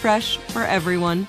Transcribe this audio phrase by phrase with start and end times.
[0.00, 1.28] fresh for everyone.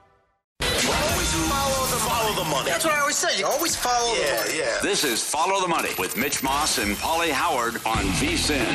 [2.61, 2.71] Money.
[2.73, 3.39] That's what I always say.
[3.39, 4.59] You always follow yeah, the money.
[4.59, 4.79] Yeah.
[4.83, 8.69] This is Follow the Money with Mitch Moss and Paulie Howard on VSIN.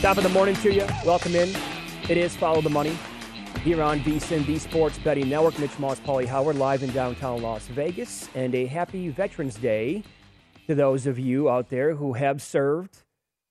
[0.00, 0.86] Top of the morning to you.
[1.04, 1.52] Welcome in.
[2.08, 2.96] It is Follow the Money
[3.64, 5.58] here on VSIN, the Sports Betting Network.
[5.58, 8.28] Mitch Moss, Paulie Howard, live in downtown Las Vegas.
[8.36, 10.04] And a happy Veterans Day
[10.68, 13.02] to those of you out there who have served,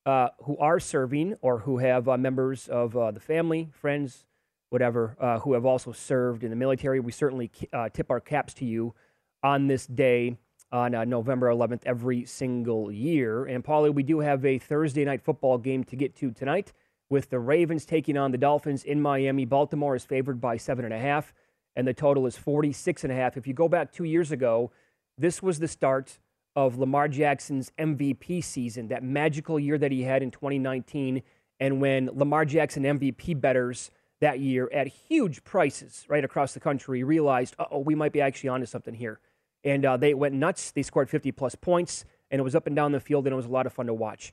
[0.05, 4.23] uh, who are serving, or who have uh, members of uh, the family, friends,
[4.71, 6.99] whatever, uh, who have also served in the military.
[6.99, 8.95] We certainly uh, tip our caps to you
[9.43, 10.37] on this day
[10.71, 13.43] on uh, November 11th every single year.
[13.43, 16.71] And Paulie, we do have a Thursday night football game to get to tonight
[17.09, 19.43] with the Ravens taking on the Dolphins in Miami.
[19.43, 21.33] Baltimore is favored by seven and a half,
[21.75, 23.35] and the total is 46 and a half.
[23.35, 24.71] If you go back two years ago,
[25.17, 26.17] this was the start
[26.55, 31.21] of Lamar Jackson's MVP season, that magical year that he had in 2019.
[31.59, 37.03] And when Lamar Jackson MVP betters that year at huge prices right across the country
[37.03, 39.19] realized, oh, we might be actually onto something here.
[39.63, 40.71] And uh, they went nuts.
[40.71, 43.35] They scored 50 plus points, and it was up and down the field, and it
[43.35, 44.31] was a lot of fun to watch.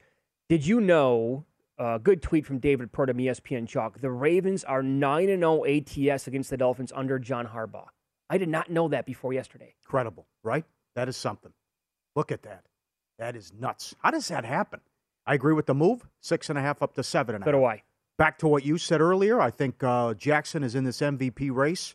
[0.49, 1.45] Did you know?
[1.81, 4.01] A uh, good tweet from David Purdom, ESPN Chalk.
[4.01, 7.87] The Ravens are 9 0 ATS against the Dolphins under John Harbaugh.
[8.29, 9.77] I did not know that before yesterday.
[9.85, 10.65] Incredible, right?
[10.97, 11.53] That is something.
[12.17, 12.65] Look at that.
[13.21, 13.95] That is nuts.
[14.01, 14.81] How does that happen?
[15.25, 16.09] I agree with the move.
[16.21, 17.61] Six and a half up to seven and a so half.
[17.61, 17.83] do I.
[18.19, 19.41] Back to what you said earlier.
[19.41, 21.95] I think uh, Jackson is in this MVP race.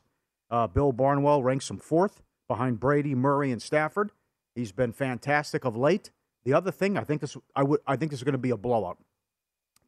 [0.50, 4.12] Uh, Bill Barnwell ranks him fourth behind Brady, Murray, and Stafford.
[4.56, 6.12] He's been fantastic of late.
[6.46, 8.52] The other thing, I think this, I would, I think this is going to be
[8.52, 8.98] a blowout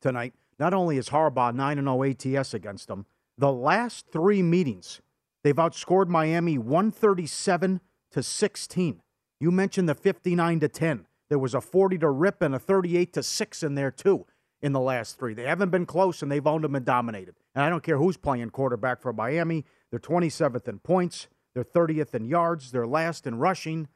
[0.01, 0.33] tonight.
[0.59, 3.05] Not only is Harbaugh nine and zero ATS against them,
[3.37, 5.01] the last three meetings
[5.43, 7.79] they've outscored Miami one thirty seven
[8.11, 9.01] to sixteen.
[9.39, 11.07] You mentioned the fifty nine to ten.
[11.29, 14.25] There was a forty to rip and a thirty eight to six in there too
[14.65, 15.35] in the last three.
[15.35, 17.35] They haven't been close and they've owned them and dominated.
[17.53, 19.63] And I don't care who's playing quarterback for Miami.
[19.91, 21.27] They're 27th in points.
[21.53, 22.71] They're 30th in yards.
[22.71, 23.87] They're last in rushing.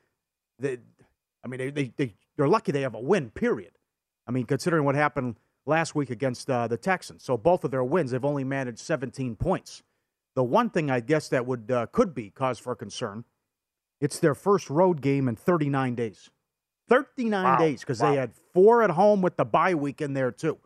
[0.60, 0.78] They,
[1.44, 3.72] I mean, they, they, they, they're lucky they have a win, period.
[4.28, 7.24] I mean, considering what happened last week against uh, the Texans.
[7.24, 9.82] So both of their wins, they've only managed 17 points.
[10.36, 13.26] The one thing I guess that would uh, could be cause for concern,
[14.00, 16.30] it's their first road game in 39 days.
[16.90, 17.58] 39 Wow.
[17.58, 18.12] days because Wow.
[18.12, 20.58] they had four at home with the bye week in there too.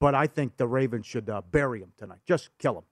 [0.00, 2.20] But I think the Ravens should uh, bury him tonight.
[2.26, 2.84] Just kill him.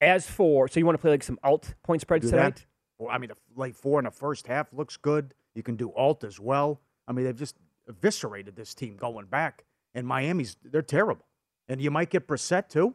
[0.00, 2.56] As for, so you want to play like some alt point spreads Do tonight?
[2.56, 2.66] that.
[2.98, 5.34] Well, I mean, late four in the first half looks good.
[5.54, 6.80] You can do alt as well.
[7.06, 7.56] I mean, they've just
[7.88, 9.64] eviscerated this team going back.
[9.94, 11.26] And Miami's they're terrible.
[11.68, 12.94] And you might get Brissett too,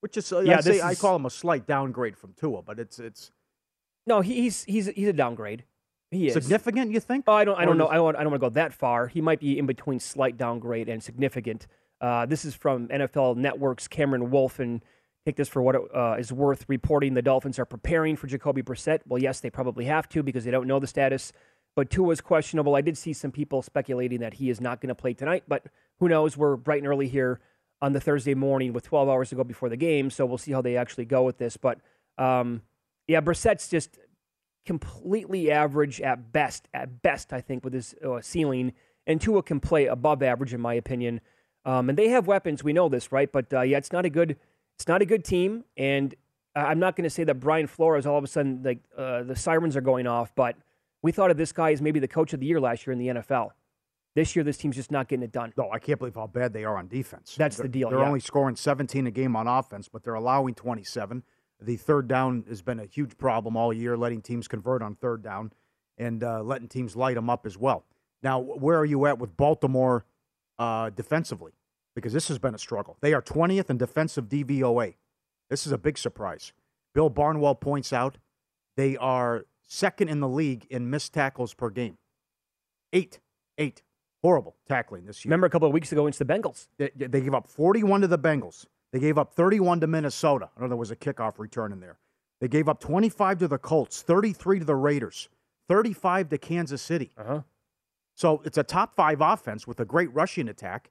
[0.00, 2.62] which is uh, Yeah, I, say, this I call him a slight downgrade from Tua,
[2.62, 3.30] but it's it's
[4.06, 5.64] No, he's he's he's a downgrade.
[6.10, 7.24] He is Significant, you think?
[7.26, 7.58] Oh, I don't.
[7.58, 7.84] I Or don't know.
[7.86, 9.06] does- I don't, I don't want to go that far.
[9.08, 11.66] He might be in between slight downgrade and significant.
[12.02, 14.84] Uh, this is from NFL Network's Cameron Wolfe, and
[15.24, 16.64] take this for what it uh, is worth.
[16.68, 19.00] Reporting the Dolphins are preparing for Jacoby Brissett.
[19.06, 21.32] Well, yes, they probably have to because they don't know the status.
[21.74, 22.74] But Tua is questionable.
[22.74, 25.64] I did see some people speculating that he is not going to play tonight, but
[26.00, 26.36] who knows?
[26.36, 27.40] We're bright and early here
[27.80, 30.52] on the Thursday morning with 12 hours to go before the game, so we'll see
[30.52, 31.56] how they actually go with this.
[31.56, 31.78] But
[32.18, 32.62] um,
[33.08, 33.98] yeah, Brissett's just
[34.66, 36.68] completely average at best.
[36.74, 38.72] At best, I think with his uh, ceiling,
[39.06, 41.20] and Tua can play above average in my opinion.
[41.64, 42.64] Um, and they have weapons.
[42.64, 43.30] We know this, right?
[43.30, 44.36] But uh, yeah, it's not a good.
[44.76, 46.14] It's not a good team, and
[46.56, 49.36] I'm not going to say that Brian Flores all of a sudden like uh, the
[49.36, 50.56] sirens are going off, but
[51.02, 52.98] we thought of this guy as maybe the coach of the year last year in
[52.98, 53.50] the NFL.
[54.14, 55.52] This year, this team's just not getting it done.
[55.56, 57.34] No, I can't believe how bad they are on defense.
[57.38, 58.06] That's the They're- deal, They're yeah.
[58.08, 61.22] only scoring 17 a game on offense, but they're allowing 27.
[61.60, 65.22] The third down has been a huge problem all year, letting teams convert on third
[65.22, 65.52] down
[65.96, 67.84] and uh, letting teams light them up as well.
[68.22, 70.04] Now, where are you at with Baltimore
[70.58, 71.52] uh, defensively?
[71.94, 72.96] Because this has been a struggle.
[73.00, 74.94] They are 20th in defensive DVOA.
[75.50, 76.52] This is a big surprise.
[76.94, 78.18] Bill Barnwell points out
[78.76, 81.98] they are second in the league in missed tackles per game.
[82.92, 83.20] Eight.
[83.58, 83.82] Eight.
[84.22, 85.30] Horrible tackling this year.
[85.30, 86.68] Remember a couple of weeks ago against the Bengals.
[86.78, 88.66] They, they gave up 41 to the Bengals.
[88.92, 90.50] They gave up 31 to Minnesota.
[90.56, 91.98] I know there was a kickoff return in there.
[92.40, 95.28] They gave up 25 to the Colts, 33 to the Raiders,
[95.68, 97.12] 35 to Kansas City.
[97.16, 97.42] Uh-huh.
[98.14, 100.90] So it's a top five offense with a great rushing attack,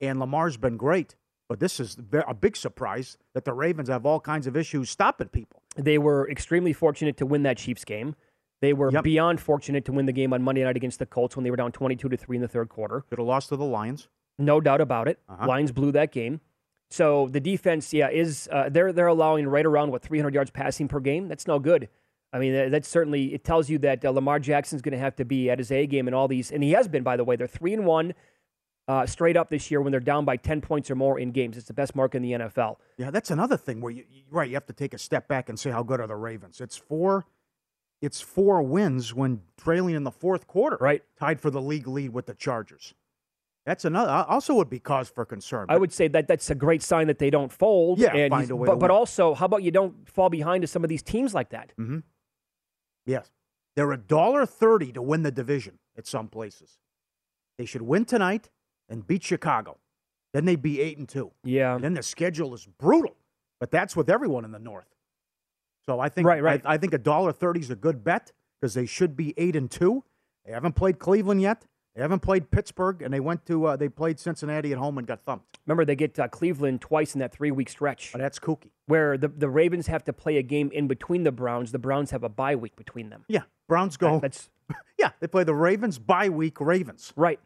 [0.00, 1.16] and Lamar's been great.
[1.48, 5.28] But this is a big surprise that the Ravens have all kinds of issues stopping
[5.28, 5.60] people.
[5.76, 8.14] They were extremely fortunate to win that Chiefs game.
[8.62, 9.04] They were Yep.
[9.04, 11.56] beyond fortunate to win the game on Monday night against the Colts when they were
[11.56, 13.02] down 22 to 3 in the third quarter.
[13.10, 14.08] Could have lost to the Lions.
[14.38, 15.18] No doubt about it.
[15.28, 15.46] Uh-huh.
[15.46, 16.40] Lions blew that game.
[16.90, 20.88] So the defense, yeah, is uh, they're they're allowing right around what 300 yards passing
[20.88, 21.26] per game.
[21.28, 21.88] That's no good.
[22.32, 25.16] I mean, that, that's certainly it tells you that uh, Lamar Jackson's going to have
[25.16, 27.24] to be at his A game in all these, and he has been, by the
[27.24, 27.36] way.
[27.36, 28.14] They're three and one
[28.88, 31.56] uh, straight up this year when they're down by 10 points or more in games.
[31.56, 32.76] It's the best mark in the NFL.
[32.98, 35.58] Yeah, that's another thing where you right you have to take a step back and
[35.58, 36.60] say how good are the Ravens.
[36.60, 37.26] It's four,
[38.00, 40.78] it's four wins when trailing in the fourth quarter.
[40.80, 42.94] Right, tied for the league lead with the Chargers.
[43.64, 45.66] That's another also would be cause for concern.
[45.68, 48.00] I would say that that's a great sign that they don't fold.
[48.00, 50.62] Yeah, and find a way but, to but also, how about you don't fall behind
[50.62, 51.72] to some of these teams like that?
[51.78, 52.00] Mm-hmm.
[53.06, 53.30] Yes,
[53.76, 56.78] they're a dollar thirty to win the division at some places.
[57.58, 58.50] They should win tonight
[58.88, 59.78] and beat Chicago.
[60.32, 61.32] Then they'd be eight and two.
[61.44, 61.74] Yeah.
[61.74, 63.16] And then the schedule is brutal,
[63.60, 64.88] but that's with everyone in the North.
[65.84, 66.62] So I think Right, right.
[66.64, 69.56] I, I think a dollar thirty is a good bet because they should be eight
[69.56, 70.04] and two.
[70.46, 71.66] They haven't played Cleveland yet.
[71.94, 75.06] They haven't played Pittsburgh, and they went to uh, they played Cincinnati at home and
[75.06, 75.51] got thumped.
[75.66, 78.12] Remember, they get uh, Cleveland twice in that three week stretch.
[78.14, 78.70] Oh, that's kooky.
[78.86, 81.70] Where the, the Ravens have to play a game in between the Browns.
[81.70, 83.24] The Browns have a bye week between them.
[83.28, 84.18] Yeah, Browns go.
[84.18, 84.50] That's
[84.98, 87.12] yeah, they play the Ravens bye week Ravens.
[87.16, 87.38] right.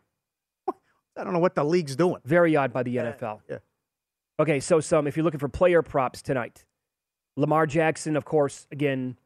[1.17, 2.21] I don't know what the league's doing.
[2.25, 3.41] Very odd by the NFL.
[3.49, 3.59] Yeah.
[4.39, 6.65] Okay, so some if you're looking for player props tonight,
[7.37, 9.17] Lamar Jackson, of course, again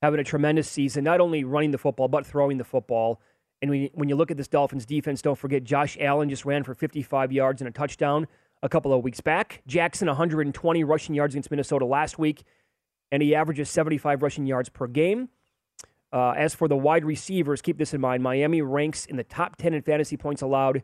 [0.00, 3.20] having a tremendous season, not only running the football but throwing the football.
[3.62, 6.44] And when you, when you look at this Dolphins defense, don't forget Josh Allen just
[6.44, 8.26] ran for 55 yards and a touchdown
[8.60, 9.62] a couple of weeks back.
[9.68, 12.42] Jackson 120 rushing yards against Minnesota last week,
[13.12, 15.28] and he averages 75 rushing yards per game.
[16.12, 18.22] Uh, as for the wide receivers, keep this in mind.
[18.22, 20.82] Miami ranks in the top 10 in fantasy points allowed.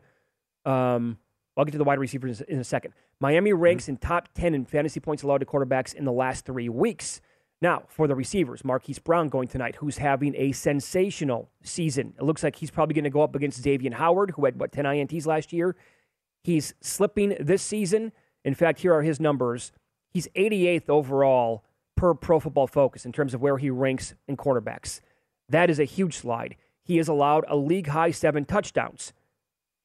[0.65, 1.19] Um,
[1.55, 2.93] I'll get to the wide receivers in a second.
[3.19, 6.69] Miami ranks in top 10 in fantasy points allowed to quarterbacks in the last three
[6.69, 7.19] weeks.
[7.61, 12.13] Now, for the receivers, Marquise Brown going tonight, who's having a sensational season.
[12.17, 14.71] It looks like he's probably going to go up against Xavier Howard, who had, what,
[14.71, 15.75] 10 INTs last year.
[16.43, 18.13] He's slipping this season.
[18.45, 19.73] In fact, here are his numbers.
[20.09, 21.65] He's 88th overall
[21.97, 25.01] per Pro Football Focus in terms of where he ranks in quarterbacks.
[25.49, 26.55] That is a huge slide.
[26.81, 29.11] He has allowed a league high seven touchdowns.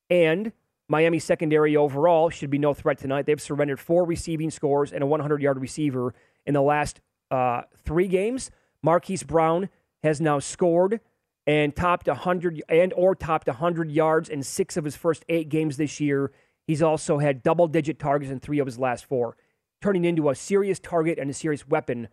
[0.09, 0.53] And
[0.89, 3.27] Miami secondary overall should be no threat tonight.
[3.27, 6.15] They've surrendered four receiving scores and a 100 yard receiver
[6.47, 7.01] in the last
[7.31, 8.51] uh, three games.
[8.83, 9.69] Marquise Brown
[10.03, 11.01] has now scored
[11.47, 15.77] and topped 100 and or topped 100 yards in six of his first eight games
[15.77, 16.33] this year.
[16.67, 19.37] He's also had double digit targets in three of his last four,
[19.83, 22.09] turning into a serious target and a serious weapon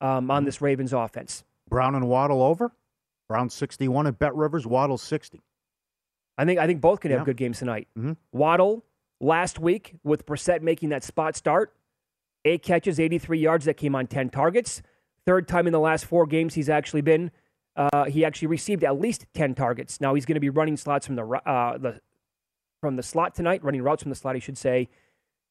[0.00, 1.44] um, on this Ravens offense.
[1.68, 2.72] Brown and Waddle over.
[3.28, 4.66] Brown 61 at Bet Rivers.
[4.66, 5.40] Waddle 60.
[6.36, 7.24] I think I think both can have Yeah.
[7.24, 7.88] good games tonight.
[7.96, 8.16] Mhm.
[8.32, 8.84] Waddle
[9.20, 11.74] last week with Brissett making that spot start,
[12.44, 14.82] eight catches, 83 yards that came on 10 targets.
[15.24, 17.30] Third time in the last four games he's actually been.
[17.76, 20.00] Uh, he actually received at least 10 targets.
[20.00, 22.00] Now he's going to be running slots from the uh, the
[22.80, 24.88] from the slot tonight, running routes from the slot, I should say.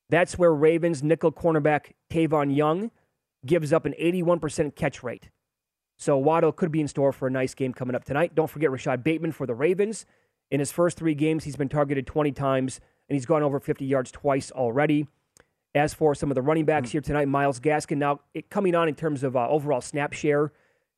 [0.09, 2.91] That's where Ravens nickel cornerback Tavon Young
[3.45, 5.29] gives up an 81% catch rate.
[5.97, 8.35] So Waddle could be in store for a nice game coming up tonight.
[8.35, 10.05] Don't forget Rashod Bateman for the Ravens.
[10.49, 13.85] In his first three games, he's been targeted 20 times, and he's gone over 50
[13.85, 15.07] yards twice already.
[15.73, 18.89] As for some of the running backs here tonight, Myles Gaskin now it, coming on
[18.89, 20.51] in terms of uh, overall snap share.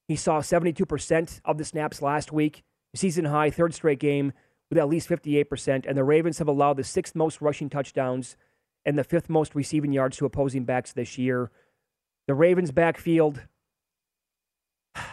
[0.08, 2.63] He saw 72% of the snaps last week,
[2.96, 4.34] season high, third straight game
[4.70, 5.86] with at least 58%.
[5.88, 8.36] And the Ravens have allowed the sixth most rushing touchdowns
[8.86, 11.51] and the fifth most receiving yards to opposing backs this year.
[12.27, 13.42] The Ravens' backfield,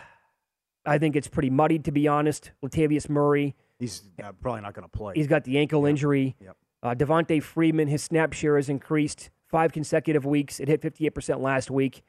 [0.86, 2.52] I think it's pretty muddied, to be honest.
[2.64, 3.54] Latavius Murray.
[3.78, 4.02] He's
[4.40, 5.12] probably not going to play.
[5.16, 5.90] He's got the ankle Yep.
[5.90, 6.36] injury.
[6.40, 6.56] Yep.
[6.82, 10.60] Uh, Devonta Freeman, his snap share has increased five consecutive weeks.
[10.60, 12.02] It hit 58% last week.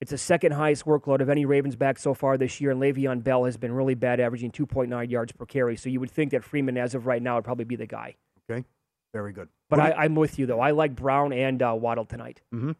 [0.00, 3.24] It's the second highest workload of any Ravens back so far this year, and Le'Veon
[3.24, 5.76] Bell has been really bad, averaging 2.9 yards per carry.
[5.76, 8.16] So you would think that Freeman, as of right now, would probably be the guy.
[8.50, 8.64] Okay,
[9.14, 9.48] very good.
[9.70, 10.60] But I, I'm with you, though.
[10.60, 12.42] I like Brown and uh, Waddle tonight.
[12.54, 12.72] Mm-hmm.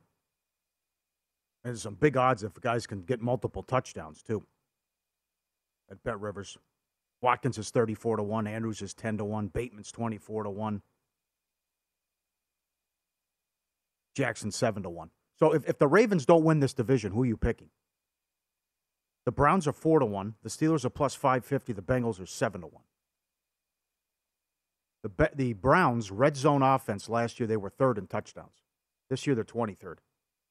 [1.64, 4.44] There's some big odds if guys can get multiple touchdowns too.
[5.90, 6.58] At Bet Rivers,
[7.22, 8.46] Watkins is thirty-four to one.
[8.46, 9.48] Andrews is ten to one.
[9.48, 10.82] Bateman's twenty-four to one.
[14.16, 15.10] Jackson seven to one.
[15.38, 17.68] So if, if the Ravens don't win this division, who are you picking?
[19.26, 20.34] The Browns are four to one.
[20.42, 21.72] The Steelers are plus five fifty.
[21.74, 22.84] The Bengals are seven to one.
[25.02, 28.62] The Be- the Browns red zone offense last year they were third in touchdowns.
[29.10, 30.00] This year they're twenty third.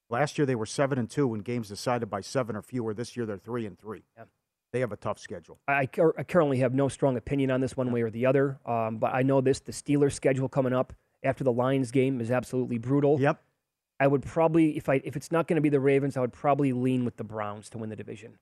[0.10, 2.94] Last year they were seven and two in games decided by seven or fewer.
[2.94, 4.04] This year they're three and three.
[4.16, 4.26] Yeah.
[4.72, 5.60] They have a tough schedule.
[5.68, 8.60] I, I I currently have no strong opinion on this one way or the other,
[8.66, 10.94] um, but I know this the Steelers' schedule coming up
[11.24, 13.20] after the Lions game is absolutely brutal.
[13.20, 13.42] Yep.
[14.00, 16.34] I would probably, if I if it's not going to be the Ravens, I would
[16.34, 18.38] probably lean with the Browns to win the division.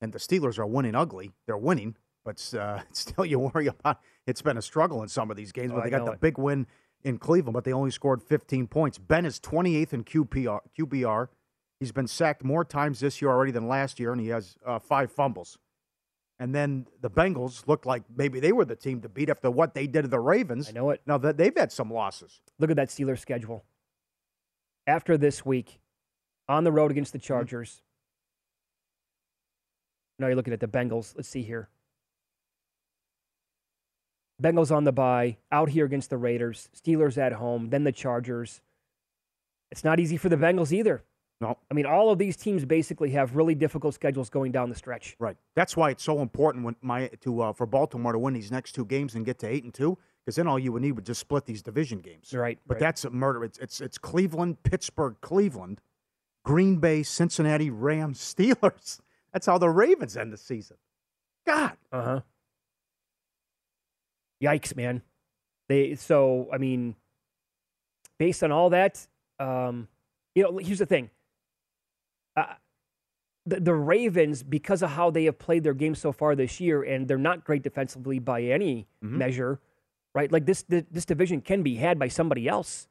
[0.00, 1.32] And the Steelers are winning ugly.
[1.46, 4.00] They're winning, but uh, still you worry about.
[4.26, 5.72] It's been a struggle in some of these games.
[5.72, 6.20] Oh, but I they got the it.
[6.20, 6.66] big win
[7.04, 8.98] in Cleveland, but they only scored 15 points.
[8.98, 10.60] Ben is 28th in QPR.
[10.78, 11.28] QBR.
[11.78, 14.78] He's been sacked more times this year already than last year, and he has uh,
[14.78, 15.56] five fumbles.
[16.38, 19.74] And then the Bengals looked like maybe they were the team to beat after what
[19.74, 20.70] they did to the Ravens.
[20.70, 21.02] I know it.
[21.06, 22.40] Now that they've had some losses.
[22.58, 23.64] Look at that Steelers schedule.
[24.90, 25.78] After this week,
[26.48, 27.80] on the road against the Chargers.
[30.18, 31.14] Now you're looking at the Bengals.
[31.14, 31.68] Let's see here.
[34.42, 38.62] Bengals on the bye, out here against the Raiders, Steelers at home, then the Chargers.
[39.70, 41.04] It's not easy for the Bengals either.
[41.40, 41.56] No.
[41.70, 45.14] I mean, all of these teams basically have really difficult schedules going down the stretch.
[45.20, 45.36] Right.
[45.54, 48.72] That's why it's so important when my to uh, for Baltimore to win these next
[48.72, 51.06] two games and get to eight and two, because then all you would need would
[51.06, 52.32] just split these division games.
[52.34, 52.58] Right.
[52.66, 52.80] But right.
[52.80, 53.44] that's a murder.
[53.44, 55.80] It's it's it's Cleveland, Pittsburgh, Cleveland,
[56.44, 59.00] Green Bay, Cincinnati, Rams, Steelers.
[59.32, 60.76] That's how the Ravens end the season.
[61.46, 61.76] God.
[61.92, 62.20] Uh huh.
[64.42, 65.02] Yikes, man.
[65.68, 66.96] They so I mean,
[68.18, 69.06] based on all that,
[69.38, 69.88] um,
[70.34, 71.10] you know, here's the thing.
[72.36, 72.54] Uh,
[73.46, 76.82] the the Ravens, because of how they have played their game so far this year,
[76.82, 79.10] and they're not great defensively by any Mhm.
[79.12, 79.60] measure,
[80.14, 80.30] right?
[80.30, 82.88] Like this, this division can be had by somebody else.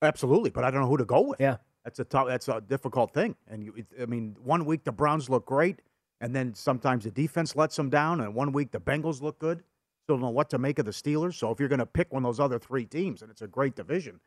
[0.00, 1.40] Absolutely, but I don't know who to go with.
[1.40, 1.58] Yeah.
[1.84, 2.28] That's a tough.
[2.28, 3.34] That's a difficult thing.
[3.48, 5.82] And you, I mean, one week the Browns look great,
[6.20, 9.64] and then sometimes the defense lets them down, and one week the Bengals look good.
[10.04, 11.34] Still don't know what to make of the Steelers.
[11.34, 13.48] So if you're going to pick one of those other three teams, and it's a
[13.48, 14.20] great division,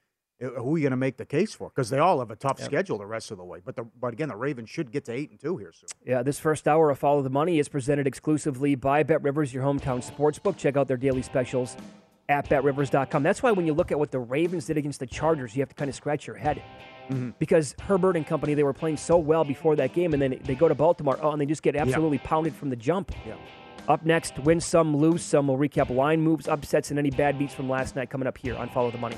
[0.44, 1.70] Uh, who are you going to make the case for?
[1.70, 2.66] Because they all have a tough Yeah.
[2.66, 3.60] schedule the rest of the way.
[3.64, 5.88] But the, but again, the Ravens should get to eight and two here soon.
[6.06, 9.64] Yeah, this first hour of Follow the Money is presented exclusively by Bet Rivers, your
[9.64, 10.58] hometown sportsbook.
[10.58, 11.78] Check out their daily specials
[12.28, 13.24] at betrivers.com.
[13.24, 15.70] That's why when you look at what the Ravens did against the Chargers, you have
[15.70, 16.62] to kind of scratch your head.
[17.10, 17.30] Mm-hmm.
[17.40, 20.56] Because Herbert and company, they were playing so well before that game, and then they
[20.56, 23.12] go to Baltimore, oh, and they just get absolutely pounded from the jump.
[23.26, 23.36] Yeah.
[23.88, 25.48] Up next, win some, lose some.
[25.48, 28.56] We'll recap line moves, upsets, and any bad beats from last night coming up here
[28.56, 29.18] on Follow the Money.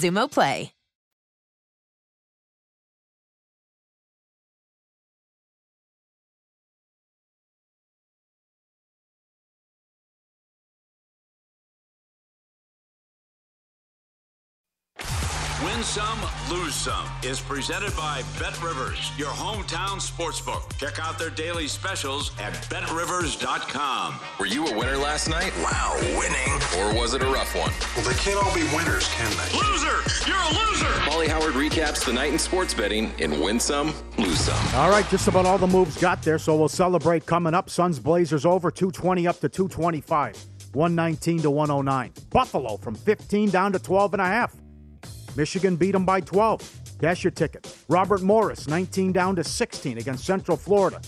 [0.00, 0.79] Xumo Play.
[15.90, 20.78] Some, lose some is presented by Bet Rivers, your hometown sportsbook.
[20.78, 24.20] Check out their daily specials at betrivers.com.
[24.38, 25.52] Were you a winner last night?
[25.58, 26.54] Wow, winning.
[26.78, 27.72] Or was it a rough one?
[27.96, 29.58] Well, they can't all be winners, can they?
[29.58, 30.28] Loser!
[30.28, 30.86] You're a loser!
[31.10, 34.74] Paulie Howard recaps the night in sports betting in Win Some, Lose Some.
[34.76, 37.68] All right, just about all the moves got there, so we'll celebrate coming up.
[37.68, 40.36] Suns Blazers over 220 up to 225,
[40.72, 42.12] 119 to 109.
[42.30, 44.54] Buffalo from 15 down to 12 and a half.
[45.36, 46.98] Michigan beat them by 12.
[47.00, 47.76] Cash your ticket.
[47.88, 51.00] Robert Morris, 19 down to 16 against Central Florida.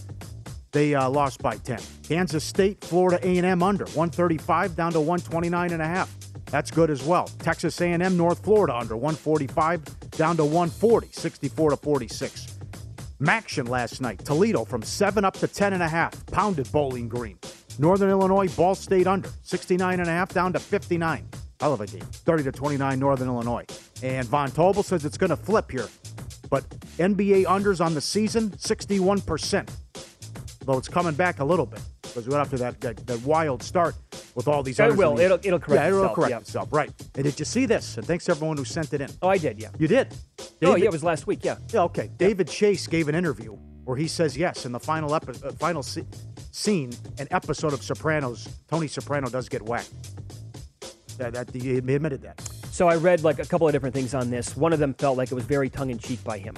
[0.73, 1.81] They uh, lost by 10.
[2.03, 6.15] Kansas State, Florida A&M under 135 down to 129 and a half.
[6.47, 7.27] That's good as well.
[7.39, 12.59] Texas A&M, North Florida under 145 down to 140, 64 to 46.
[13.21, 14.25] MACtion last night.
[14.25, 16.27] Toledo from 7 up to 10 and a half.
[16.27, 17.39] Pounded Bowling Green.
[17.79, 21.29] Northern Illinois, Ball State under 69 and a half down to 59.
[21.61, 22.01] Hell of a game.
[22.01, 23.65] 30 to 29, Northern Illinois.
[24.03, 25.89] And Von Tobel says it's going to flip here.
[26.51, 29.69] But NBA unders on the season, 61%.
[30.65, 33.21] Though it's coming back a little bit because we went up to that, that, that
[33.23, 33.95] wild start
[34.35, 35.13] with all these It will.
[35.13, 36.39] in the- It'll- it'll correct yeah, it'll itself, correct yeah.
[36.39, 36.69] itself.
[36.73, 36.91] Right.
[37.15, 37.97] And did you see this?
[37.97, 39.11] And thanks to everyone who sent it in.
[39.23, 39.71] Oh, I did, yeah.
[39.79, 40.15] You did?
[40.63, 41.57] oh, yeah, it was last week, yeah.
[41.73, 42.11] yeah, okay.
[42.19, 45.83] David Chase gave an interview where he says yes in the final epi- uh, final
[45.83, 46.07] se-
[46.53, 48.47] scene, an episode of Sopranos.
[48.69, 49.91] Tony Soprano does get whacked.
[51.19, 52.41] That, that he admitted that.
[52.71, 54.57] So I read like a couple of different things on this.
[54.57, 56.55] One of them felt like it was very tongue in cheek by him.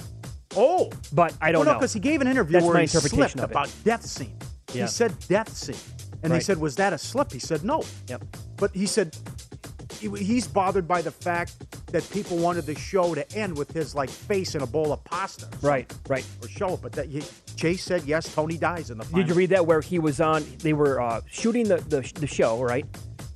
[0.55, 2.79] Oh, but I don't well, no, know because he gave an interview That's where my
[2.81, 3.53] he interpretation slipped of it.
[3.53, 4.37] about death scene.
[4.73, 4.83] Yeah.
[4.83, 5.75] He said death scene,
[6.23, 8.23] and they said, "Was that a slip?" He said, "No." Yep.
[8.57, 9.15] But he said
[9.99, 11.55] he, he's bothered by the fact
[11.91, 15.03] that people wanted the show to end with his like face in a bowl of
[15.03, 15.47] pasta.
[15.61, 16.25] Right, right.
[16.41, 17.23] Or show it, but that he,
[17.55, 18.33] Chase said yes.
[18.33, 19.19] Tony dies in the final.
[19.19, 20.45] Did you read that where he was on?
[20.59, 22.85] They were uh, shooting the, the the show, right?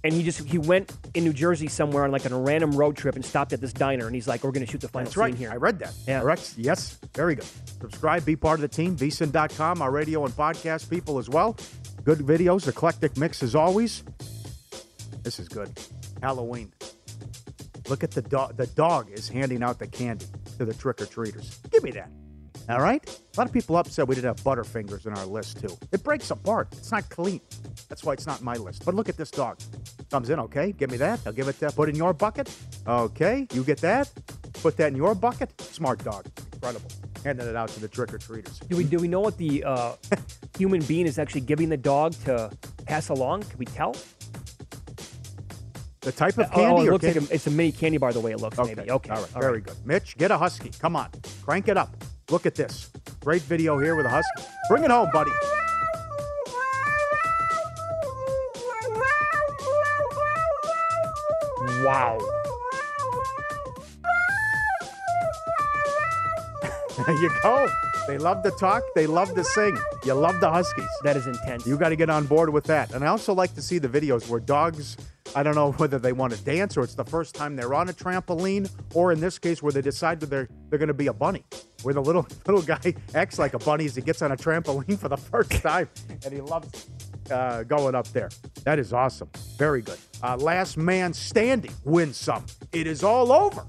[0.04, 3.16] And he just he went in New Jersey somewhere on like a random road trip
[3.16, 5.18] and stopped at this diner, and he's like, "We're going to shoot the final That's
[5.18, 5.34] right.
[5.34, 5.94] scene here." I read that.
[6.08, 6.22] Yeah.
[6.22, 6.54] Correct.
[6.56, 6.98] Yes.
[7.14, 7.46] Very good.
[7.82, 8.24] Subscribe.
[8.24, 8.96] Be part of the team.
[8.96, 9.82] VSIN.com.
[9.82, 11.58] Our radio and podcast people as well.
[12.06, 12.68] Good videos.
[12.68, 14.04] Eclectic mix as always.
[15.24, 15.70] This is good.
[16.22, 16.72] Halloween.
[17.90, 18.56] Look at the dog.
[18.56, 20.28] The dog is handing out the candy
[20.60, 21.60] to the trick or treaters.
[21.72, 22.10] Give me that.
[22.70, 23.04] All right.
[23.36, 25.76] A lot of people upset we didn't have Butterfingers in our list too.
[25.92, 26.68] It breaks apart.
[26.74, 27.42] It's not clean.
[27.88, 28.86] That's why it's not my list.
[28.86, 29.60] But look at this dog.
[30.12, 30.40] Comes in.
[30.40, 30.72] Okay.
[30.74, 31.20] Give me that.
[31.26, 31.76] I'll give it that.
[31.76, 32.56] Put in your bucket.
[32.88, 33.48] Okay.
[33.54, 34.12] You get that.
[34.62, 35.60] Put that in your bucket.
[35.62, 36.28] Smart dog.
[36.54, 36.92] Incredible.
[37.26, 38.60] Handing it out to the trick or treaters.
[38.60, 39.94] Do we do we know what the uh,
[40.58, 42.52] human being is actually giving the dog to
[42.86, 43.44] pass along?
[43.44, 43.96] Can we tell?
[46.02, 46.66] The type of candy?
[46.66, 47.20] Oh, candy it or looks candy?
[47.22, 48.60] like a, it's a mini candy bar the way it looks.
[48.60, 48.76] Okay.
[48.76, 48.92] Maybe.
[48.92, 49.10] Okay.
[49.10, 49.30] All right.
[49.32, 49.76] Very good.
[49.86, 50.70] Mitch, get a husky.
[50.80, 51.10] Come on.
[51.44, 51.90] Crank it up.
[52.30, 52.92] Look at this.
[53.22, 54.44] Great video here with a husky.
[54.70, 55.32] Bring it home, buddy.
[61.84, 62.18] Wow.
[67.06, 67.66] There you go.
[68.08, 68.84] They love to talk.
[68.94, 69.78] They love to sing.
[70.04, 70.90] You love the Huskies.
[71.04, 71.66] That is intense.
[71.66, 72.94] You got to get on board with that.
[72.94, 74.98] And I also like to see the videos where dogs
[75.36, 77.90] I don't know whether they want to dance or it's the first time they're on
[77.90, 81.08] a trampoline, or in this case, where they decide that they're they're going to be
[81.08, 81.44] a bunny,
[81.84, 84.98] where the little little guy acts like a bunny as he gets on a trampoline
[84.98, 85.90] for the first time,
[86.26, 86.90] and he loves
[87.32, 88.30] uh, going up there.
[88.64, 89.30] That is awesome.
[89.58, 89.98] Very good.
[90.24, 92.46] Uh, last man standing wins some.
[92.72, 93.66] It is all over.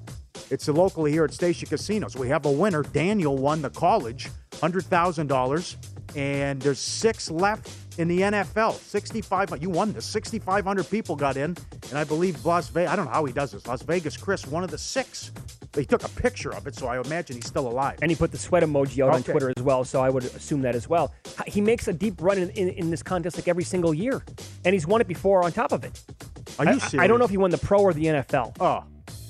[0.50, 2.16] It's locally here at Station Casinos.
[2.16, 2.82] We have a winner.
[2.82, 5.76] Daniel won the college, hundred thousand dollars,
[6.16, 7.68] and there's six left
[8.00, 8.72] in the NFL.
[8.74, 9.62] Sixty-five.
[9.62, 10.06] You won this.
[10.06, 11.54] Sixty-five hundred people got in,
[11.90, 12.90] and I believe Las Vegas.
[12.90, 13.66] I don't know how he does this.
[13.66, 15.30] Las Vegas Chris, one of the six.
[15.76, 17.98] He took a picture of it, so I imagine he's still alive.
[18.02, 20.62] And he put the sweat emoji out on Twitter as well, so I would assume
[20.62, 21.12] that as well.
[21.46, 24.24] He makes a deep run in, in, in this contest like every single year,
[24.64, 26.02] and he's won it before on top of it.
[26.58, 28.56] Are you I- I, don't know if he won the pro or the NFL.
[28.58, 28.82] Oh,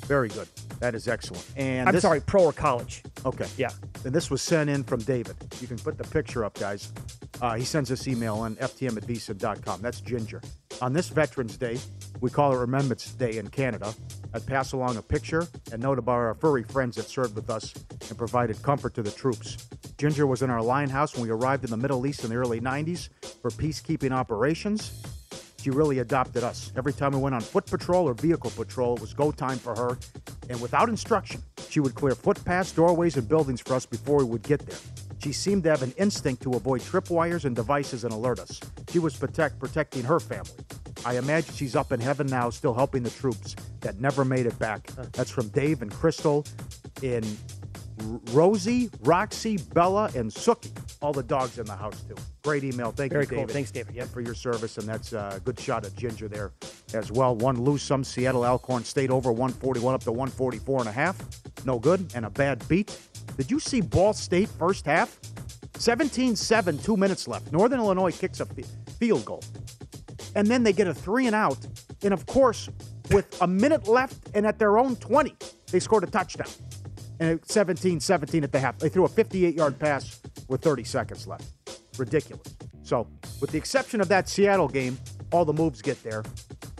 [0.06, 0.48] very good.
[0.78, 1.44] That is excellent.
[1.56, 3.02] And I'm this- sorry, pro or college.
[3.26, 3.46] Okay.
[3.58, 3.70] Yeah.
[4.06, 5.36] And this was sent in from David.
[5.60, 6.90] You can put the picture up, guys.
[7.40, 9.80] Uh, he sends us email on ftm at vsin.com.
[9.80, 10.42] That's Ginger.
[10.82, 11.78] On this Veterans Day,
[12.20, 13.94] we call it Remembrance Day in Canada.
[14.34, 17.74] I'd pass along a picture and note about our furry friends that served with us
[18.08, 19.68] and provided comfort to the troops.
[19.98, 22.36] Ginger was in our line house when we arrived in the Middle East in the
[22.36, 23.08] early 90s
[23.42, 25.02] for peacekeeping operations.
[25.60, 26.72] She really adopted us.
[26.76, 29.74] Every time we went on foot patrol or vehicle patrol, it was go time for
[29.74, 29.98] her.
[30.48, 34.42] And without instruction, she would clear footpaths, doorways, and buildings for us before we would
[34.42, 34.78] get there.
[35.22, 38.58] She seemed to have an instinct to avoid tripwires and devices and alert us.
[38.90, 40.50] She was protect, protecting her family.
[41.04, 44.58] I imagine she's up in heaven now, still helping the troops that never made it
[44.58, 44.86] back.
[45.12, 46.46] That's from Dave and Crystal
[47.02, 47.22] in
[48.32, 50.72] Rosie, Roxy, Bella, and Sookie.
[51.02, 52.14] All the dogs in the house, too.
[52.42, 52.92] Great email.
[52.92, 53.38] Thank Very you, cool.
[53.40, 53.52] David.
[53.52, 53.94] Thanks, David.
[53.94, 56.52] Yeah, for your service, and that's a good shot at Ginger there
[56.94, 57.34] as well.
[57.36, 58.04] One lose some.
[58.04, 61.18] Seattle Alcorn State over 141 up to 144 and a half.
[61.66, 62.98] No good, and a bad beat.
[63.36, 65.18] Did you see Ball State first half?
[65.74, 67.52] 17-7, two minutes left.
[67.52, 68.46] Northern Illinois kicks a
[68.98, 69.42] field goal,
[70.34, 71.58] and then they get a three and out.
[72.02, 72.68] And of course,
[73.10, 75.34] with a minute left and at their own 20,
[75.70, 76.48] they scored a touchdown.
[77.18, 78.78] And 17-17 at the half.
[78.78, 81.44] They threw a 58-yard pass with 30 seconds left.
[81.98, 82.56] Ridiculous.
[82.82, 83.06] So,
[83.40, 84.98] with the exception of that Seattle game,
[85.32, 86.24] all the moves get there,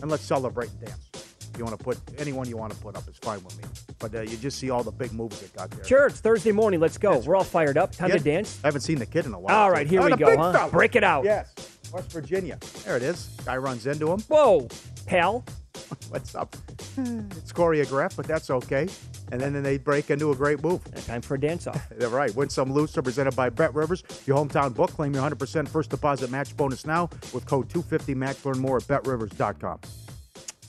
[0.01, 1.30] and let's celebrate and dance.
[1.57, 3.63] You want to put anyone you want to put up is fine with me,
[3.99, 5.83] but uh, you just see all the big moves that got there.
[5.85, 6.79] Sure, it's Thursday morning.
[6.79, 7.19] Let's go.
[7.19, 7.91] We're all fired up.
[7.93, 8.59] Time to dance.
[8.63, 9.55] I haven't seen the kid in a while.
[9.55, 10.53] All right, here Oh, we go, huh?
[10.53, 10.71] fella.
[10.71, 11.23] Break it out.
[11.25, 11.53] Yes,
[11.93, 12.57] West Virginia.
[12.85, 13.29] There it is.
[13.45, 14.21] Guy runs into him.
[14.21, 14.67] Whoa,
[15.05, 15.43] pal.
[16.09, 16.55] What's up?
[16.97, 18.87] It's choreographed, but that's okay.
[19.31, 20.81] And then, then they break into a great move.
[21.05, 21.87] Time for a dance off.
[21.97, 22.33] They're right.
[22.35, 23.03] Win some, lose some.
[23.03, 24.91] Presented by Bet Rivers, your hometown book.
[24.91, 28.43] Claim your 100% first deposit match bonus now with code 250match.
[28.45, 29.79] Learn more at betrivers.com.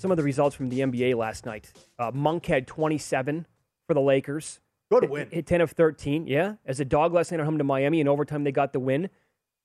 [0.02, 1.72] Some of the results from the NBA last night.
[1.96, 3.46] Uh, Monk had 27
[3.86, 4.58] for the Lakers.
[4.90, 5.28] Good win.
[5.30, 6.56] Hit 10 of 13, yeah.
[6.66, 8.00] As a dog last night at home to Miami.
[8.00, 9.10] In overtime, they got the win.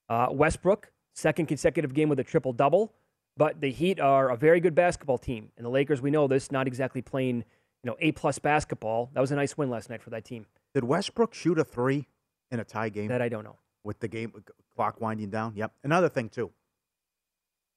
[0.07, 2.93] Uh, Westbrook, second consecutive game with a triple double.
[3.35, 5.49] But the Heat are a very good basketball team.
[5.57, 9.09] And the Lakers, we know this, not exactly playing you know, A plus basketball.
[9.15, 10.45] That was a nice win last night for that team.
[10.75, 12.05] Did Westbrook shoot a three
[12.51, 13.07] in a tie game?
[13.07, 13.57] That I don't know.
[13.83, 14.33] With the game
[14.75, 15.53] clock winding down?
[15.55, 15.71] Yep.
[15.83, 16.51] Another thing, too.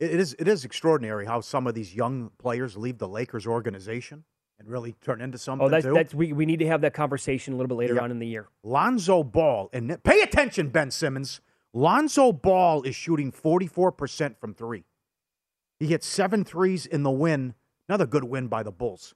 [0.00, 4.24] It is, it is extraordinary how some of these young players leave the Lakers organization
[4.58, 5.92] and really turn into something, Oh, that's, too.
[5.92, 8.26] that's we, we need to have that conversation a little bit later on in the
[8.26, 8.48] year.
[8.62, 11.40] Lonzo Ball, and pay attention, Ben Simmons.
[11.74, 14.84] Lonzo Ball is shooting 44% from three.
[15.78, 17.54] He hit seven threes in the win.
[17.88, 19.14] Another good win by the Bulls.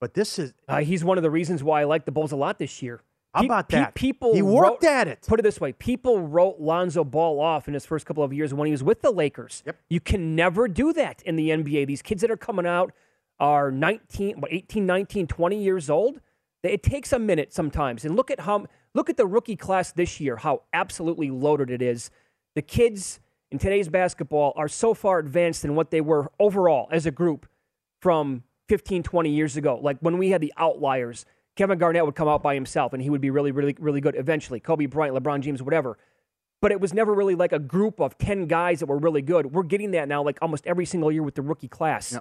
[0.00, 2.36] But this is Uh, he's one of the reasons why I like the Bulls a
[2.36, 3.02] lot this year.
[3.34, 3.94] How about pe- that?
[3.94, 5.24] People He worked wrote- at it.
[5.28, 8.52] Put it this way: people wrote Lonzo Ball off in his first couple of years
[8.52, 9.62] when he was with the Lakers.
[9.66, 9.76] Yep.
[9.88, 11.84] You can never do that in the NBA.
[11.86, 12.92] These kids that are coming out
[13.38, 16.20] are 19, 18, 19, 20 years old.
[16.62, 18.04] It takes a minute sometimes.
[18.04, 21.80] And look at how look at the rookie class this year, how absolutely loaded it
[21.80, 22.10] is.
[22.54, 23.20] The kids
[23.52, 27.46] in today's basketball are so far advanced in what they were overall as a group
[28.02, 29.78] from 15, 20 years ago.
[29.80, 31.24] Like when we had the outliers,
[31.56, 34.14] Kevin Garnett would come out by himself and he would be really, really, really good
[34.16, 34.60] eventually.
[34.60, 35.98] Kobe Bryant, LeBron James, whatever.
[36.62, 39.52] But it was never really like a group of 10 guys that were really good.
[39.52, 42.18] We're getting that now like almost every single year with the rookie class.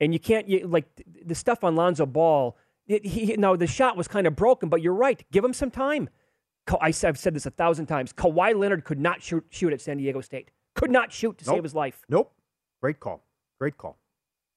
[0.00, 0.84] And you can't, you, like,
[1.24, 4.82] the stuff on Lonzo Ball, it, he, now the shot was kind of broken, but
[4.82, 5.24] you're right.
[5.32, 6.10] Give him some time.
[6.80, 8.12] I, have said this a thousand times.
[8.12, 10.50] Kawhi Leonard could not shoot, shoot at San Diego State.
[10.74, 11.56] Could not shoot to Nope.
[11.56, 12.02] save his life.
[12.08, 12.32] Nope.
[12.82, 13.24] Great call.
[13.58, 13.98] Great call.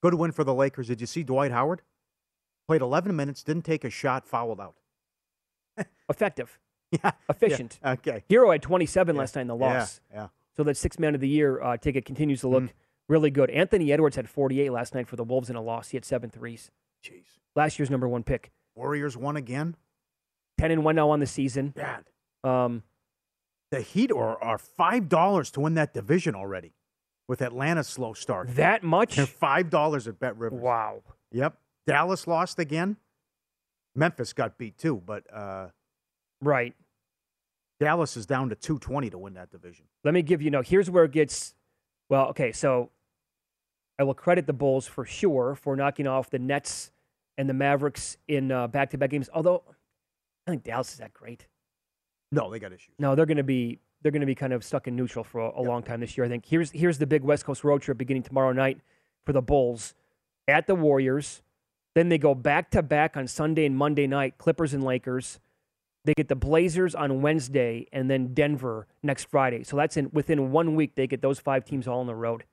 [0.02, 0.88] Good win for the Lakers.
[0.88, 1.82] Did you see Dwight Howard?
[2.70, 4.76] Played 11 minutes, didn't take a shot, fouled out.
[6.08, 6.60] Effective.
[6.92, 7.12] Yeah.
[7.28, 7.80] Efficient.
[7.84, 8.24] Yeah, Okay.
[8.30, 10.02] Herro had 27 last night in the loss.
[10.14, 10.28] yeah.
[10.56, 12.70] So that six man of the year uh, ticket continues to look Mm.
[13.08, 13.50] really good.
[13.50, 15.90] Anthony Edwards had 48 last night for the Wolves in a loss.
[15.90, 16.70] He had seven threes.
[17.04, 17.24] Jeez.
[17.56, 18.52] Last year's number one pick.
[18.76, 19.76] Warriors won again.
[20.60, 21.70] 10 and 1 now on the season.
[21.70, 22.06] Bad.
[22.44, 22.84] Um,
[23.72, 26.74] The Heat are, are $5 to win that division already.
[27.28, 28.56] with Atlanta slow start.
[28.56, 29.16] That much?
[29.16, 30.60] They're five dollars at Bet Rivers.
[30.62, 31.02] Wow.
[31.32, 31.56] Yep.
[31.90, 32.98] Dallas lost again.
[33.96, 35.70] Memphis got beat too, but uh,
[36.42, 36.76] right.
[37.80, 39.86] Dallas is down to two twenty to win that division.
[40.04, 40.62] Let me give you no.
[40.62, 41.56] Here's where it gets.
[42.08, 42.92] Well, okay, so
[43.98, 46.92] I will credit the Bulls for sure for knocking off the Nets
[47.38, 49.30] and the Mavericks in uh, back-to-back games.
[49.34, 49.64] Although
[50.46, 51.48] I think Dallas is that great.
[52.32, 52.94] No, they got issues.
[53.00, 55.42] No, they're going to be they're going to be kind of stuck in neutral for
[55.42, 56.26] a, a long time this year.
[56.26, 58.80] I think here's here's the big West Coast road trip beginning tomorrow night
[59.26, 59.96] for the Bulls
[60.48, 61.42] at the Warriors.
[62.00, 65.38] Then they go back to back on Sunday and Monday night, Clippers and Lakers.
[66.06, 69.64] They get the Blazers on Wednesday and then Denver next Friday.
[69.66, 72.46] So that's in within one week they get those five teams all on the road.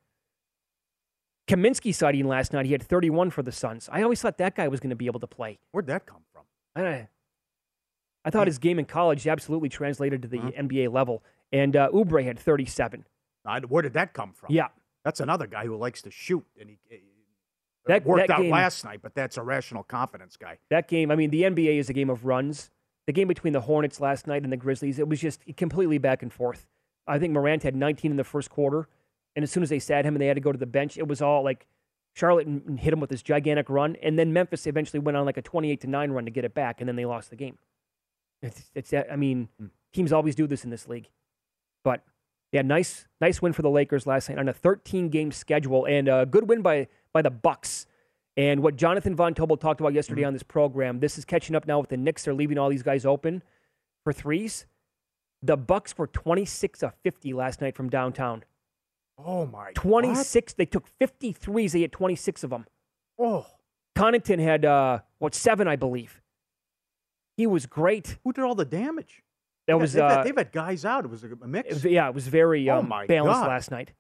[1.47, 2.67] Kaminsky sighting last night.
[2.67, 3.89] He had 31 for the Suns.
[3.93, 5.61] I always thought that guy was going to be able to play.
[5.71, 6.43] Where'd that come from?
[6.75, 7.07] I,
[8.25, 10.51] I thought his game in college absolutely translated to the Uh-huh.
[10.61, 11.23] NBA level.
[11.53, 13.05] And uh, Oubre had 37.
[13.45, 14.49] I, where did that come from?
[14.53, 14.69] Yeah.
[15.05, 16.79] That's another guy who likes to shoot, and he,
[17.87, 19.01] That- worked that out game- last night.
[19.03, 20.59] But that's a rational confidence guy.
[20.71, 22.71] That game, I mean, the NBA is a game of runs.
[23.07, 26.23] The game between the Hornets last night and the Grizzlies, it was just completely back
[26.23, 26.67] and forth.
[27.07, 28.89] I think Morant had 19 in the first quarter,
[29.37, 30.99] and as soon as they sat him and they had to go to the bench,
[30.99, 31.67] it was all like
[32.15, 35.43] Charlotte hit him with this gigantic run, and then Memphis eventually went on like a
[35.43, 37.59] 28 to nine run to get it back, and then they lost the game.
[38.43, 39.67] It's, it's I mean, hmm.
[39.93, 41.09] teams always do this in this league,
[41.85, 42.03] but
[42.53, 46.09] yeah, nice nice win for the Lakers last night on a 13 game schedule, and
[46.09, 47.87] a good win by by the Bucks.
[48.37, 51.67] And what Jonathan Von Tobel talked about yesterday on this program, this is catching up
[51.67, 52.25] now with the Knicks.
[52.25, 53.43] They're leaving all these guys open
[54.05, 54.67] for threes.
[55.43, 58.45] The Bucks were 26 of 50 last night from downtown.
[59.19, 59.73] Oh my!
[59.75, 60.53] 26.
[60.53, 61.73] They took 53s.
[61.73, 62.67] They hit 26 of them.
[63.19, 63.47] Oh,
[63.97, 66.21] Connaughton had uh, what seven, I believe.
[67.39, 68.19] He was great.
[68.25, 69.23] who did all the damage?
[69.67, 71.05] That Yeah, was they've, uh, had, they've had guys out.
[71.07, 71.83] It was a, mix.
[71.85, 73.49] yeah, it was very Oh um, balanced God.
[73.49, 73.93] last night.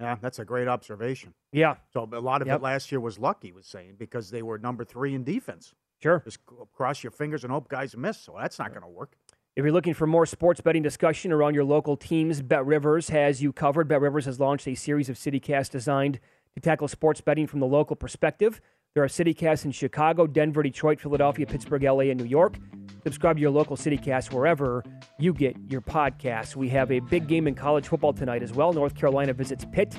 [0.00, 1.34] Yeah, that's a great observation.
[1.52, 2.56] Yeah, So a lot of Yep.
[2.60, 3.42] it last year was luck.
[3.42, 5.74] He was saying because they were number three in defense.
[6.02, 6.20] sure.
[6.24, 6.40] Just
[6.74, 8.18] cross your fingers and hope guys miss.
[8.18, 9.16] So that's not going to work.
[9.56, 13.40] If you're looking for more sports betting discussion around your local teams, Bet Rivers has
[13.40, 13.86] you covered.
[13.88, 16.18] Bet Rivers has launched a series of CityCasts designed
[16.54, 18.60] to tackle sports betting from the local perspective.
[18.94, 22.54] There are CityCasts in Chicago, Denver, Detroit, Philadelphia, Pittsburgh, LA, and New York.
[23.02, 24.84] Subscribe to your local CityCast wherever
[25.18, 26.54] you get your podcasts.
[26.54, 28.72] We have a big game in college football tonight as well.
[28.72, 29.96] North Carolina visits Pitt.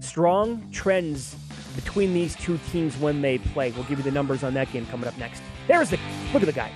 [0.00, 1.34] Strong trends
[1.76, 3.70] between these two teams when they play.
[3.70, 5.40] We'll give you the numbers on that game coming up next.
[5.66, 5.98] There's the
[6.34, 6.70] look at the guy.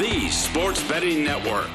[0.00, 1.68] The sports betting network.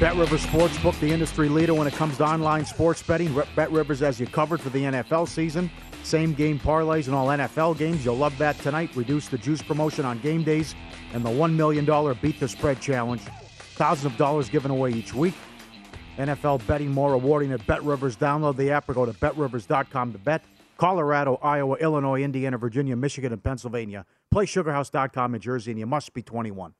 [0.00, 3.38] Bet Rivers Sportsbook, the industry leader when it comes to online sports betting.
[3.54, 5.70] Bet Rivers has you covered for the NFL season.
[6.02, 8.06] Same game parlays and all NFL games.
[8.06, 8.88] You'll love that tonight.
[8.96, 10.74] Reduce the juice promotion on game days
[11.12, 11.84] and the $1 million
[12.22, 13.20] Beat the Spread Challenge.
[13.20, 15.34] Thousands of dollars given away each week.
[16.16, 18.16] NFL betting more rewarding at Bet Rivers.
[18.16, 20.42] Download the app or go to betrivers.com to bet.
[20.78, 24.06] Colorado, Iowa, Illinois, Indiana, Virginia, Michigan, and Pennsylvania.
[24.30, 26.74] Play sugarhouse.com in Jersey, and you must be 21.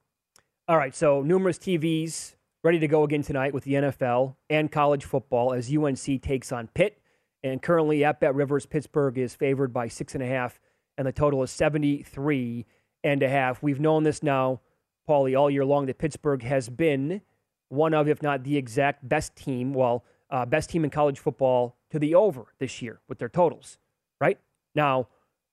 [0.68, 5.04] All right, so numerous TVs ready to go again tonight with the NFL and college
[5.04, 7.00] football as UNC takes on Pitt.
[7.42, 10.60] And currently at Bet Rivers, Pittsburgh is favored by six and a half,
[10.98, 12.66] and the total is 73
[13.04, 13.62] and a half.
[13.62, 14.60] We've known this now,
[15.08, 17.22] Paulie, all year long that Pittsburgh has been
[17.68, 21.76] one of, if not the exact best team, well, uh, best team in college football
[21.90, 23.78] to the over this year with their totals,
[24.20, 24.38] right?
[24.74, 25.08] Now,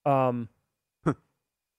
[0.06, 0.50] um,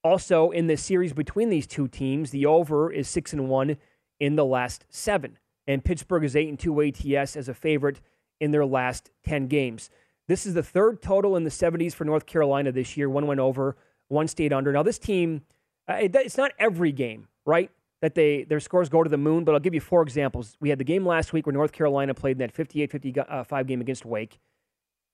[0.06, 3.76] also, in the series between these two teams, the over is six and one
[4.20, 8.00] in the last seven, and Pittsburgh is eight and two ATS as a favorite
[8.40, 9.90] in their last ten games.
[10.28, 13.08] This is the third total in the 70s for North Carolina this year.
[13.08, 13.76] One went over,
[14.08, 14.72] one stayed under.
[14.72, 15.42] Now, this team,
[15.88, 17.70] uh, it, it's not every game, right?
[18.02, 20.56] That they their scores go to the moon, but I'll give you four examples.
[20.60, 24.04] We had the game last week where North Carolina played in that 58-55 game against
[24.04, 24.38] Wake.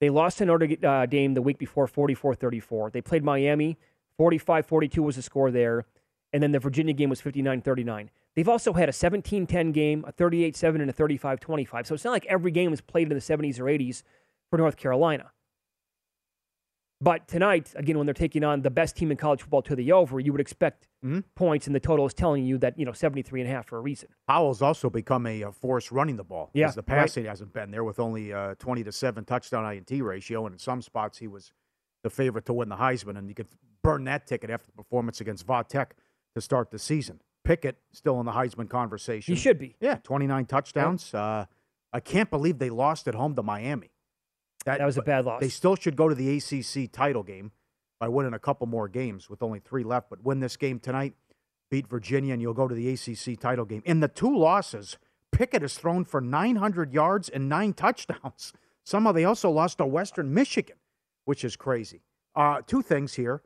[0.01, 2.89] They lost to Notre uh, Dame the week before 44 34.
[2.89, 3.77] They played Miami.
[4.17, 5.85] 45 42 was the score there.
[6.31, 8.09] And then the Virginia game was 59 39.
[8.35, 11.87] They've also had a 17 10 game, a 38 7, and a 35 25.
[11.87, 14.03] So it's not like every game was played in the 70s or 80s
[14.49, 15.31] for North Carolina.
[17.03, 19.91] But tonight, again, when they're taking on the best team in college football to the
[19.91, 20.87] over, you would expect
[21.35, 23.77] points, and the total is telling you that, you know, 73 and a half for
[23.77, 24.07] a reason.
[24.29, 26.49] Howell's also become a, uh force running the ball.
[26.53, 26.87] Yeah, the right.
[26.87, 30.45] passing hasn't been there with only uh, 20 to 7 touchdown INT ratio.
[30.45, 31.51] And in some spots, he was
[32.03, 33.17] the favorite to win the Heisman.
[33.17, 33.47] And you could
[33.81, 35.95] burn that ticket after the performance against Va Tech
[36.35, 37.21] to start the season.
[37.43, 39.33] Pickett still in the Heisman conversation.
[39.33, 39.75] He should be.
[39.79, 41.13] Yeah, 29 touchdowns.
[41.13, 41.45] Uh,
[41.91, 43.91] I can't believe they lost at home to Miami.
[44.65, 45.41] That was a bad loss.
[45.41, 47.51] They still should go to the ACC title game
[47.99, 50.09] by winning a couple more games with only three left.
[50.09, 51.13] But win this game tonight,
[51.69, 53.81] beat Virginia, and you'll go to the ACC title game.
[53.85, 54.97] In the two losses,
[55.31, 58.53] Pickett has thrown for 900 yards and nine touchdowns.
[58.85, 60.75] Somehow they also lost to Western Michigan,
[61.25, 62.01] which is crazy.
[62.35, 63.41] Uh, two things here.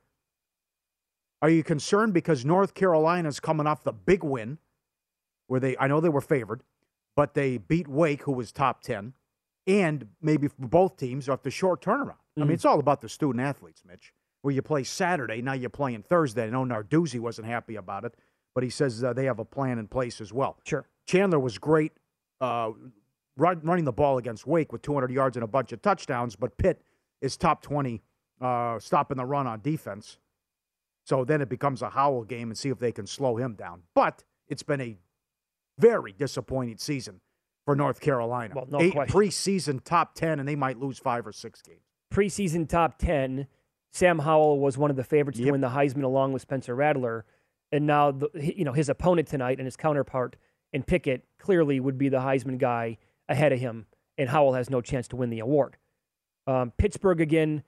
[1.42, 4.58] Are you concerned because North Carolina's coming off the big win,
[5.48, 6.64] where they I know they were favored,
[7.16, 9.14] but they beat Wake, who was top ten,
[9.68, 12.16] and maybe for both teams off the short turnaround.
[12.36, 12.54] I mean, Mhm.
[12.54, 14.14] it's all about the student athletes, Mitch.
[14.42, 16.46] Where you play Saturday, now you're playing Thursday.
[16.48, 18.16] I know Narduzzi wasn't happy about it,
[18.56, 20.60] but he says uh, they have a plan in place as well.
[20.64, 20.86] Sure.
[21.06, 21.94] Chandler was great
[22.40, 22.72] uh,
[23.36, 26.56] run, running the ball against Wake with 200 yards and a bunch of touchdowns, but
[26.58, 26.82] Pitt
[27.22, 28.02] is top 20
[28.42, 30.18] uh, stopping the run on defense.
[31.04, 33.84] So then it becomes a Howell game and see if they can slow him down.
[33.96, 34.98] But it's been a
[35.80, 37.22] very disappointing season
[37.66, 38.54] for North Carolina.
[38.56, 39.18] Well, no Eight question.
[39.18, 41.82] preseason top 10, and they might lose five or six games.
[42.14, 43.48] preseason top 10,
[43.92, 47.26] Sam Howell was one of the favorites to win the Heisman along with Spencer Rattler.
[47.72, 50.36] And now, the, you know, his opponent tonight and his counterpart
[50.74, 52.98] in Pickett clearly would be the Heisman guy
[53.30, 55.78] ahead of him, and Howell has no chance to win the award.
[56.48, 57.64] Um, Pittsburgh again,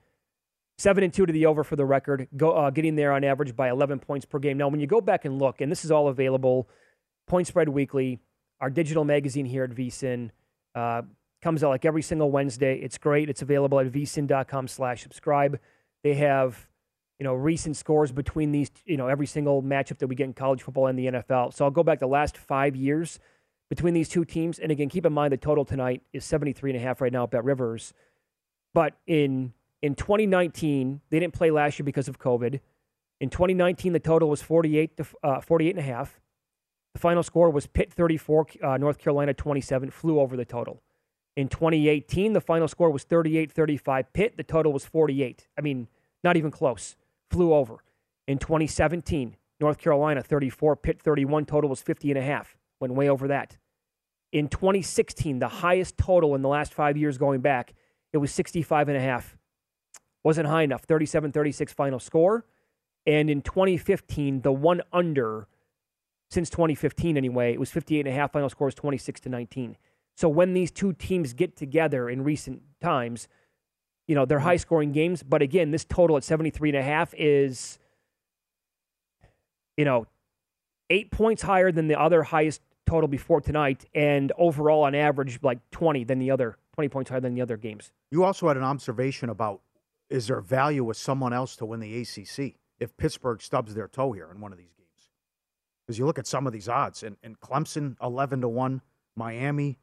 [0.78, 3.56] seven and two to the over for the record, go, uh, getting there on average
[3.56, 4.58] by 11 points per game.
[4.58, 6.70] Now, when you go back and look, and this is all available,
[7.28, 8.20] Point Spread Weekly,
[8.62, 10.32] our digital magazine here at VSIN,
[10.74, 11.02] uh,
[11.42, 12.80] comes out like every single Wednesday.
[12.80, 13.30] It's great.
[13.30, 15.60] It's available at vsin.com slash subscribe.
[16.04, 16.68] They have,
[17.20, 20.34] you know, recent scores between these, you know, every single matchup that we get in
[20.34, 21.54] college football and the NFL.
[21.54, 23.20] So I'll go back the last five years
[23.70, 24.60] between these two teams.
[24.60, 27.24] And again, keep in mind the total tonight is 73 and a half right now
[27.24, 27.94] at Bet Rivers.
[28.74, 32.60] But in in 2019, they didn't play last year because of COVID.
[33.22, 36.20] In 2019, the total was 48 to uh, 48 and a half.
[36.94, 40.82] The final score was Pitt 34, uh, North Carolina 27, flew over the total.
[41.36, 44.38] In 2018, the final score was 38 35 Pitt.
[44.38, 45.48] The total was 48.
[45.58, 45.88] I mean,
[46.24, 46.96] not even close.
[47.30, 47.84] Flew over.
[48.28, 52.58] In 2017, North Carolina 34, Pitt 31, total was 50 and a half.
[52.80, 53.58] Went way over that.
[54.32, 57.74] In 2016, the highest total in the last five years going back,
[58.14, 59.38] it was 65 and a half.
[60.24, 60.84] Wasn't high enough.
[60.84, 62.46] 37 36 final score.
[63.06, 65.48] And in 2015, the one under
[66.30, 68.32] since 2015 anyway, it was 58 and a half.
[68.32, 69.78] Final score was 26 to 19.
[70.16, 73.28] So when these two teams get together in recent times,
[74.08, 74.48] you know, they're mm-hmm.
[74.48, 75.24] high scoring games.
[75.24, 77.80] But again, this total at 73 and a half is,
[79.78, 80.08] you know,
[80.90, 83.86] eight points higher than the other highest total before tonight.
[83.96, 87.58] And overall, on average, like 20 than the other, 20 points higher than the other
[87.58, 87.92] games.
[88.10, 89.60] You also had an observation about
[90.10, 94.14] is there value with someone else to win the ACC if Pittsburgh stubs their toe
[94.14, 95.10] here in one of these games?
[95.86, 98.82] Because you look at some of these odds, and, and Clemson eleven to one,
[99.18, 99.78] Miami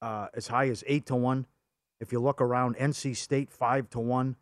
[0.00, 1.46] uh, as high as eight to one.
[2.00, 4.36] If you look around, NC State five to one,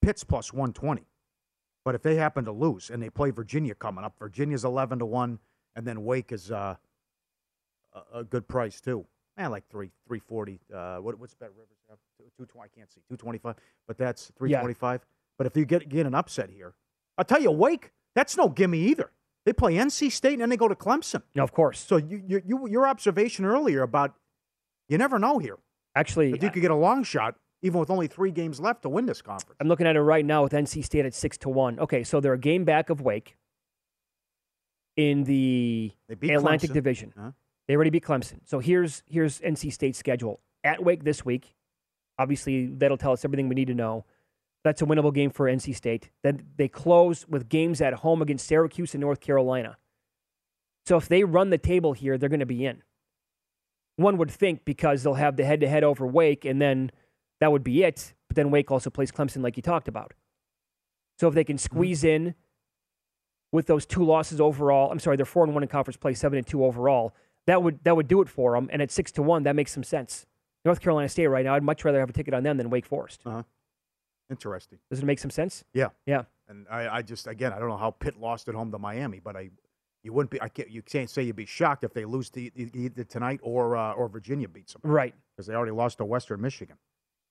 [0.00, 1.08] Pitt's plus one twenty.
[1.84, 5.06] But if they happen to lose and they play Virginia coming up, Virginia's eleven to
[5.06, 5.40] one,
[5.74, 6.76] and then Wake is uh,
[8.12, 9.06] a good price too.
[9.36, 10.60] Man, like three three forty.
[10.72, 11.98] Uh, what, what's Bet Rivers have?
[12.18, 12.70] Two, two twenty.
[12.72, 15.04] I can't see two twenty five, but that's three twenty five.
[15.38, 16.74] But if you get get an upset here,
[17.18, 17.90] I'll tell you, Wake.
[18.14, 19.10] That's no gimme either.
[19.44, 21.22] They play NC State and then they go to Clemson.
[21.34, 21.80] No, of course.
[21.80, 24.14] So you, you, you your observation earlier about
[24.88, 25.58] you never know here.
[25.96, 28.88] Actually, If you could get a long shot, even with only three games left to
[28.88, 29.56] win this conference.
[29.60, 31.78] I'm looking at it right now with NC State at six to one.
[31.78, 33.36] Okay, so they're a game back of Wake
[34.96, 36.74] in the Atlantic Clemson.
[36.74, 37.12] Division.
[37.16, 37.30] Huh?
[37.66, 38.40] They already beat Clemson.
[38.44, 41.54] So here's here's NC State's schedule at Wake this week.
[42.18, 44.04] Obviously, that'll tell us everything we need to know.
[44.62, 46.10] That's a winnable game for NC State.
[46.22, 49.76] Then they close with games at home against Syracuse and North Carolina.
[50.86, 52.82] So if they run the table here, they're going to be in.
[53.96, 56.90] One would think because they'll have the head to head over Wake, and then
[57.40, 58.14] that would be it.
[58.28, 60.14] But then Wake also plays Clemson, like you talked about.
[61.18, 61.64] So if they can mm-hmm.
[61.64, 62.34] squeeze in
[63.52, 66.38] with those two losses overall, I'm sorry, they're four and one in conference play, seven
[66.38, 67.14] and two overall.
[67.46, 68.68] That would that would do it for them.
[68.72, 70.26] And at six to one, that makes some sense.
[70.64, 72.86] North Carolina State right now, I'd much rather have a ticket on them than Wake
[72.86, 73.20] Forest.
[73.26, 73.42] Uh-huh.
[74.30, 74.78] Interesting.
[74.90, 75.64] Does it make some sense?
[75.74, 75.88] Yeah.
[76.06, 76.22] Yeah.
[76.48, 79.20] And I, I just again I don't know how Pitt lost at home to Miami,
[79.20, 79.50] but I
[80.02, 82.40] you wouldn't be I can't you can't say you'd be shocked if they lose to
[82.56, 84.82] either tonight or uh, or Virginia beats them.
[84.84, 85.14] Right.
[85.36, 86.76] Because they already lost to Western Michigan.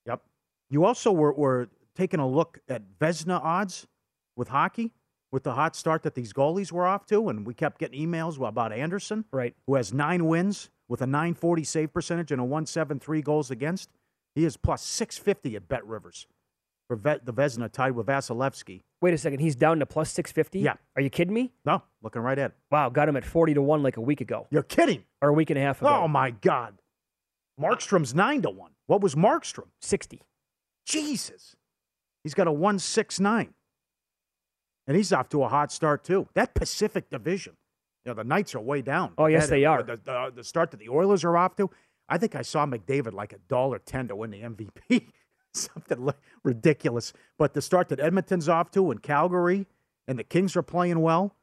[0.06, 0.22] Yep.
[0.70, 3.88] You also were, were taking a look at Vezina odds
[4.36, 4.92] with hockey
[5.34, 8.40] with the hot start that these goalies were off to, and we kept getting emails
[8.48, 13.22] about Anderson, right, who has nine wins with a 940 save percentage and a 173
[13.24, 13.90] goals against.
[14.36, 16.28] He is plus 650 at Bet Rivers.
[16.88, 18.82] for Ve- the Vezina tied with Vasilevskiy.
[19.02, 19.40] Wait a second.
[19.40, 20.60] He's down to plus 650?
[20.60, 20.76] Yeah.
[20.96, 21.52] Are you kidding me?
[21.66, 22.58] No, looking right at it.
[22.70, 24.46] Wow, got him at 40 to 1 like a week ago.
[24.52, 25.04] You're kidding.
[25.22, 25.90] Or a week and a half ago.
[25.90, 26.76] Oh, my God.
[27.60, 28.72] Markstrom's 9 to 1.
[28.88, 29.68] What was Markstrom?
[29.82, 30.22] 60.
[30.86, 31.56] Jesus.
[32.24, 33.54] He's got a 169.
[34.88, 36.28] And he's off to a hot start, too.
[36.34, 37.54] That Pacific Division.
[38.06, 39.14] You know, the Knights are way down.
[39.18, 39.82] Oh, yes, That- they are.
[39.84, 41.70] The, the, the start that the Oilers are off to.
[42.10, 45.08] I think I saw McDavid like a dollar ten to win the MVP.
[45.54, 46.10] Something
[46.44, 47.14] ridiculous.
[47.38, 49.68] But the start that Edmonton's off to and Calgary
[50.08, 51.36] and the Kings are playing well.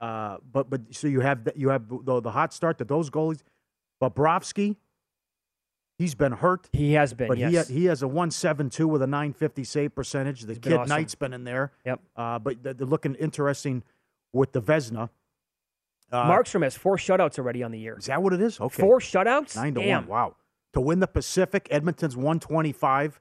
[0.00, 3.10] Uh, but but so you have the, you have the, the hot start that those
[3.10, 3.40] goalies.
[4.00, 4.76] Bobrovsky,
[5.98, 6.68] he's been hurt.
[6.72, 7.68] He has been, but he yes.
[7.68, 10.42] ha- he has a one seven two with a nine fifty save percentage.
[10.42, 10.88] The He's been kid awesome.
[10.88, 11.72] Knight's been in there.
[11.84, 12.00] Yep.
[12.16, 13.82] Uh, but they're looking interesting
[14.32, 15.10] with the Vezina.
[16.12, 17.96] Uh, Markstrom has four shutouts already on the year.
[17.98, 18.60] is that what it is?
[18.60, 18.80] Okay.
[18.80, 19.56] Four shutouts?
[19.56, 20.06] Nine to Damn.
[20.06, 20.08] one.
[20.08, 20.36] Wow.
[20.74, 23.20] To win the Pacific, Edmonton's one twenty five.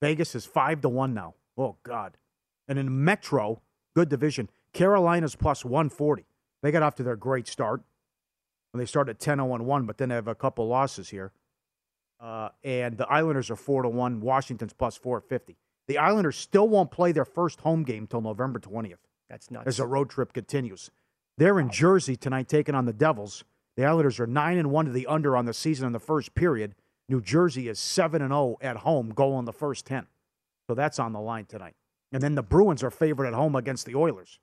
[0.00, 1.34] Vegas is five to one now.
[1.56, 2.16] Oh God.
[2.68, 3.62] And in Metro,
[3.94, 4.50] good division.
[4.72, 6.26] Carolina's plus one forty.
[6.62, 7.82] They got off to their great start.
[8.72, 11.32] When they started 10 0 1, but then they have a couple losses here.
[12.20, 14.20] Uh, and the Islanders are four to one.
[14.20, 15.56] Washington's plus four fifty.
[15.86, 19.66] The Islanders still won't play their first home game till November twentieth That's nuts.
[19.66, 20.90] as the road trip continues.
[21.38, 23.44] They're in Jersey tonight taking on the Devils.
[23.76, 26.34] The Islanders are 9 and 1 to the under on the season in the first
[26.34, 26.74] period.
[27.10, 30.06] New Jersey is 7 and 0 at home, goal in the first 10.
[30.66, 31.74] So that's on the line tonight.
[32.10, 34.40] And then the Bruins are favored at home against the Oilers.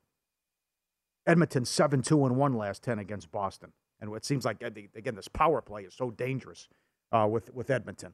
[1.25, 3.71] Edmonton 7 2 and 1 last 10 against Boston.
[3.99, 6.67] And it seems like, again, this power play is so dangerous
[7.13, 8.13] uh, with, with Edmonton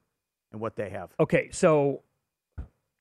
[0.52, 1.10] and what they have.
[1.20, 2.04] Okay, so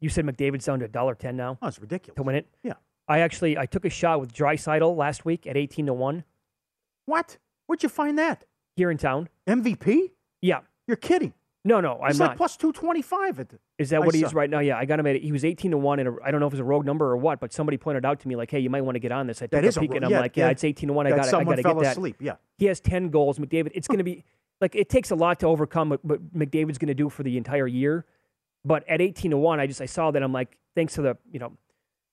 [0.00, 2.16] you said McDavid's down to $1.10 now Oh, it's ridiculous.
[2.16, 2.46] to win it?
[2.62, 2.74] Yeah.
[3.08, 6.24] I actually I took a shot with Draisaitl last week at 18 to 1
[7.06, 7.38] What?
[7.66, 8.44] Where'd you find that?
[8.76, 9.28] here in town.
[9.48, 10.12] MVP?
[10.40, 10.60] Yeah.
[10.86, 11.32] You're kidding.
[11.64, 12.28] No, no, I'm He's not.
[12.28, 14.28] like plus 225 at the, Is that I what he saw.
[14.28, 14.60] is right now?
[14.60, 15.16] Yeah, I got him at.
[15.16, 17.06] He was eighteen to one, and I don't know if it was a rogue number
[17.10, 19.10] or what, but somebody pointed out to me like, "Hey, you might want to get
[19.10, 20.46] on this." I took That is a a peek, ro- and I'm yeah, like, "Yeah,
[20.46, 20.50] yeah.
[20.52, 21.06] it's eighteen to one.
[21.08, 21.26] I got.
[21.34, 22.36] I got to get that." asleep, yeah.
[22.56, 23.38] he has ten goals.
[23.40, 23.72] McDavid.
[23.74, 24.24] It's going to be
[24.60, 27.36] like it takes a lot to overcome what, what McDavid's going to do for the
[27.36, 28.04] entire year.
[28.64, 30.22] But at eighteen to one, I just I saw that.
[30.22, 31.52] I'm like, thanks for the you know,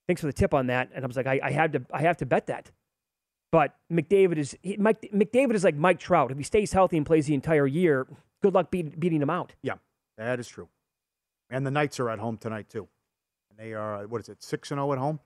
[0.08, 2.02] thanks for the tip on that, and I was like, I, I had to I
[2.02, 2.72] have to bet that.
[3.52, 5.02] But McDavid is he, Mike.
[5.14, 6.32] McDavid is like Mike Trout.
[6.32, 8.08] If he stays healthy and plays the entire year,
[8.42, 9.54] good luck beat, beating him out.
[9.62, 9.76] Yeah,
[10.18, 10.70] that is true.
[11.50, 12.88] And the Knights are at home tonight too.
[13.50, 15.20] And they are what is it, six and zero at home?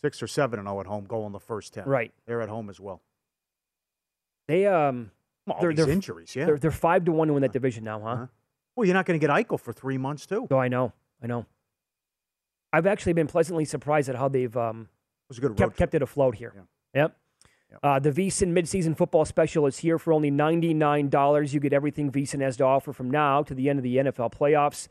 [0.00, 1.84] Six or seven and zero at home, goal in the first ten.
[1.84, 2.12] Right.
[2.26, 3.02] They're at home as well.
[4.46, 5.10] They um,
[5.50, 6.46] all they're, these they're- injuries, yeah.
[6.46, 8.26] They're, they're five to one to win that division now, huh?
[8.76, 10.46] Well, you're not going to get Eichel for three months too.
[10.50, 10.92] Oh, I know,
[11.22, 11.46] I know.
[12.72, 14.88] I've actually been pleasantly surprised at how they've um,
[15.28, 16.52] was a good kept kept it afloat here.
[16.94, 17.16] Yep.
[17.82, 21.52] Uh, the VSIN midseason football special is here for only $99.
[21.52, 24.32] You get everything VSIN has to offer from now to the end of the NFL
[24.32, 24.88] playoffs.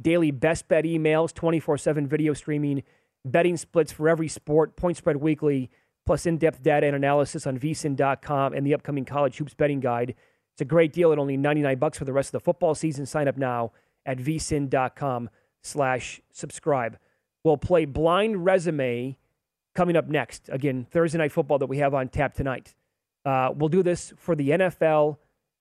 [0.00, 2.82] Daily best bet emails, 24 7 video streaming,
[3.24, 5.70] betting splits for every sport, point spread weekly,
[6.06, 10.14] plus in depth data and analysis on vsin.com and the upcoming college hoops betting guide.
[10.54, 13.04] It's a great deal at only 99 bucks for the rest of the football season.
[13.04, 13.72] Sign up now
[14.06, 15.28] at vsin.com
[15.62, 16.98] slash subscribe.
[17.44, 19.18] We'll play blind resume
[19.74, 20.48] coming up next.
[20.50, 22.74] Again, Thursday night football that we have on tap tonight.
[23.24, 25.18] Uh, we'll do this for the NFL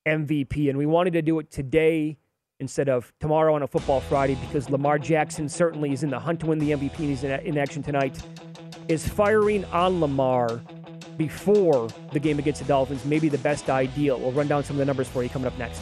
[0.07, 2.17] MVP, and we wanted to do it today
[2.59, 6.39] instead of tomorrow on a football Friday because Lamar Jackson certainly is in the hunt
[6.39, 8.21] to win the MVP and he's in, in action tonight.
[8.87, 10.61] Is firing on Lamar
[11.17, 14.19] before the game against the Dolphins maybe the best ideal?
[14.19, 15.81] We'll run down some of the numbers for you coming up next.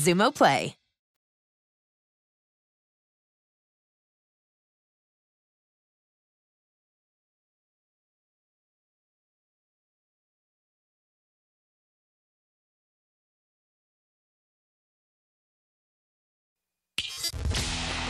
[0.01, 0.75] Xumo Play.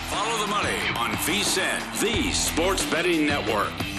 [0.10, 3.91] Follow the money on VSIN, the Sports Betting Network.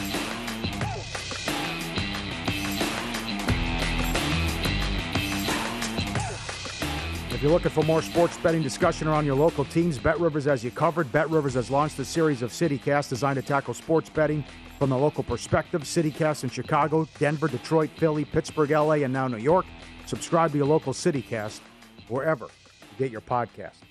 [7.43, 10.63] If you're looking for more sports betting discussion around your local teams, Bet Rivers has
[10.63, 11.11] you covered.
[11.11, 14.45] Bet Rivers has launched a series of CityCast designed to tackle sports betting
[14.79, 15.83] from the local perspective.
[15.83, 19.67] CityCast in Chicago, Denver, Detroit, Philly, Pittsburgh, LA, and now New York.
[20.07, 21.59] Subscribe to your local CityCast
[22.07, 23.83] wherever you get your podcast.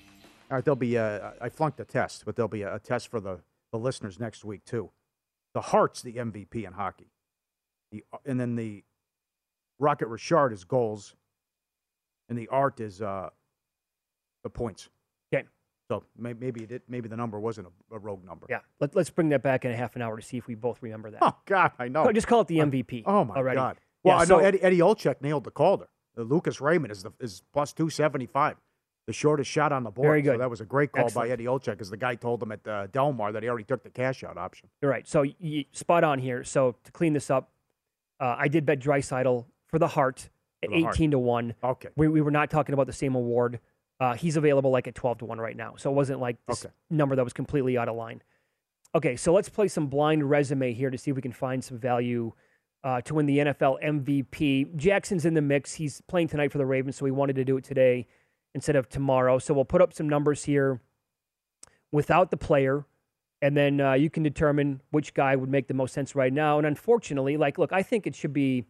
[0.49, 3.09] All right, there'll be a, I flunked the test, but there'll be a, a test
[3.09, 3.41] for the,
[3.73, 4.91] the listeners next week too.
[5.55, 7.11] The Hart's the MVP in hockey,
[7.91, 8.85] the, and then the
[9.77, 11.15] Rocket Richard is goals,
[12.29, 13.31] and the art is uh,
[14.43, 14.89] the points.
[15.33, 15.45] Okay.
[15.89, 18.47] So may- maybe it, maybe the number wasn't a, a rogue number.
[18.49, 18.59] Yeah.
[18.79, 20.81] Let, let's bring that back in a half an hour to see if we both
[20.81, 21.19] remember that.
[21.21, 22.07] Oh God, I know.
[22.07, 23.03] Oh, just call it the MVP.
[23.05, 23.57] Oh my already.
[23.57, 23.77] God.
[24.03, 25.87] Well, Yeah, I know so- Eddie, Eddie Olczyk nailed the Calder.
[26.17, 28.57] Uh, Lucas Raymond is the is plus two seventy five,
[29.07, 30.07] the shortest shot on the board.
[30.07, 30.41] Very So good.
[30.41, 31.29] that was a great call Excellent.
[31.29, 33.83] by Eddie Olczyk, because the guy told him at uh, Delmar that he already took
[33.83, 34.67] the cash out option.
[34.81, 35.07] You're right.
[35.07, 36.43] So you, spot on here.
[36.43, 37.51] So to clean this up,
[38.19, 40.29] uh, I did bet Draisaitl for the Hart
[40.63, 40.95] at For the Hart.
[40.95, 41.55] 18 to 1.
[41.63, 41.89] Okay.
[41.95, 43.59] We, we were not talking about the same award.
[44.01, 45.75] Uh, he's available like at 12 to 1 right now.
[45.77, 46.73] So it wasn't like this Okay.
[46.89, 48.23] number that was completely out of line.
[48.95, 51.77] Okay, so let's play some blind resume here to see if we can find some
[51.77, 52.33] value
[52.83, 54.75] uh, to win the NFL MVP.
[54.75, 55.75] Jackson's in the mix.
[55.75, 58.07] He's playing tonight for the Ravens, so he wanted to do it today
[58.55, 59.37] instead of tomorrow.
[59.37, 60.81] So we'll put up some numbers here
[61.91, 62.85] without the player,
[63.39, 66.57] and then uh, you can determine which guy would make the most sense right now.
[66.57, 68.65] And unfortunately, like, look, I think it should be,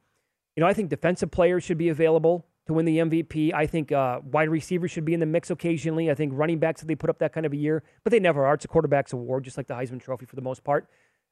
[0.58, 3.54] you know, I think defensive players should be available to win the MVP.
[3.54, 6.12] I think uh, wide receivers should be in the mix occasionally.
[6.12, 8.20] I think running backs, if they put up that kind of a year, but they
[8.20, 8.54] never are.
[8.54, 10.88] It's a quarterback's award, just like the Heisman Trophy for the most part.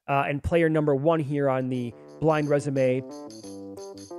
[0.08, 3.04] Uh, and player number one here on the blind resume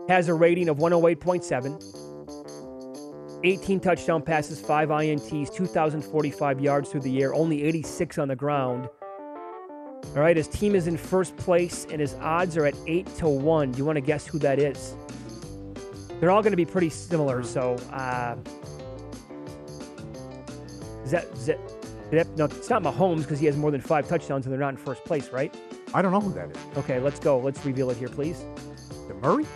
[0.09, 3.41] has a rating of 108.7.
[3.43, 8.89] 18 touchdown passes, 5 INTs, 2,045 yards through the air, only 86 on the ground.
[10.15, 13.29] All right, his team is in first place, and his odds are at 8 to
[13.29, 13.73] 1.
[13.73, 14.95] Do you want to guess who that is?
[16.21, 17.77] They're all going to be pretty similar, so.
[17.91, 18.37] Uh,
[21.05, 24.45] is that, is that, no, it's not Mahomes because he has more than five touchdowns
[24.45, 25.55] and they're not in first place, right?
[25.95, 26.57] I don't know who that is.
[26.77, 27.39] Okay, let's go.
[27.39, 28.45] Let's reveal it here, please.
[29.09, 29.47] It Murray?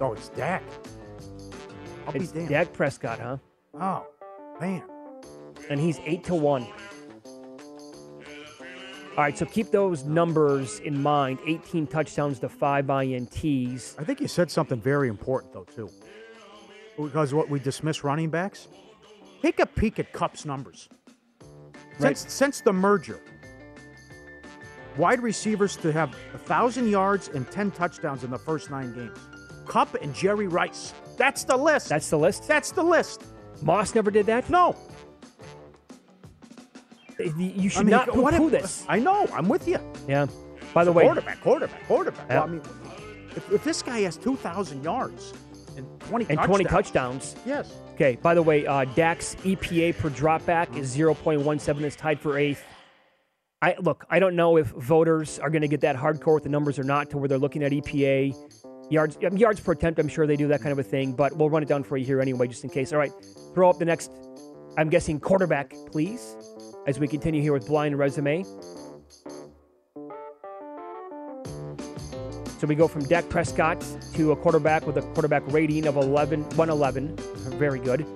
[0.00, 0.62] Oh, it's Dak.
[2.06, 2.32] I'll It's.
[2.32, 3.36] Dak Prescott, huh?
[3.80, 4.06] Oh,
[4.60, 4.82] man.
[5.70, 6.66] And he's 8 to 1.
[9.16, 13.94] All right, so keep those numbers in mind 18 touchdowns to 5 INTs.
[13.96, 15.88] I think you said something very important, though, too.
[17.00, 18.66] Because what we dismiss running backs?
[19.40, 20.88] Take a peek at Kupp's numbers.
[22.00, 22.18] Right.
[22.18, 23.20] Since, since the merger,
[24.96, 29.18] wide receivers to have 1,000 yards and 10 touchdowns in the first nine games.
[29.68, 30.92] Cup and Jerry Rice.
[31.16, 31.88] That's the list.
[31.88, 32.48] That's the list?
[32.48, 33.22] That's the list.
[33.62, 34.50] Moss never did that?
[34.50, 34.74] No.
[37.18, 38.84] You should I mean, not poo this.
[38.88, 39.26] I know.
[39.32, 39.78] I'm with you.
[40.08, 40.26] Yeah.
[40.72, 42.28] By the way, quarterback, quarterback, quarterback.
[42.28, 42.34] Yeah.
[42.34, 42.62] Well, I mean,
[43.36, 45.32] if, if this guy has 2,000 yards
[45.76, 47.36] and 20 and 20 touchdowns.
[47.46, 47.72] Yes.
[47.94, 51.80] Okay, by the way, uh, Dak's EPA per dropback is 0.17.
[51.82, 52.64] It's tied for eighth.
[53.62, 56.48] I Look, I don't know if voters are going to get that hardcore with the
[56.48, 58.34] numbers or not to where they're looking at EPA.
[58.90, 61.34] Yards, um, yards per attempt, I'm sure they do that kind of a thing, but
[61.36, 62.92] we'll run it down for you here anyway, just in case.
[62.92, 63.12] All right,
[63.54, 64.10] throw up the next,
[64.76, 66.36] I'm guessing, quarterback, please,
[66.86, 68.44] as we continue here with Blind Resume.
[72.58, 76.44] So we go from Dak Prescott to a quarterback with a quarterback rating of 11,
[76.56, 77.16] 111.
[77.58, 78.06] Very good.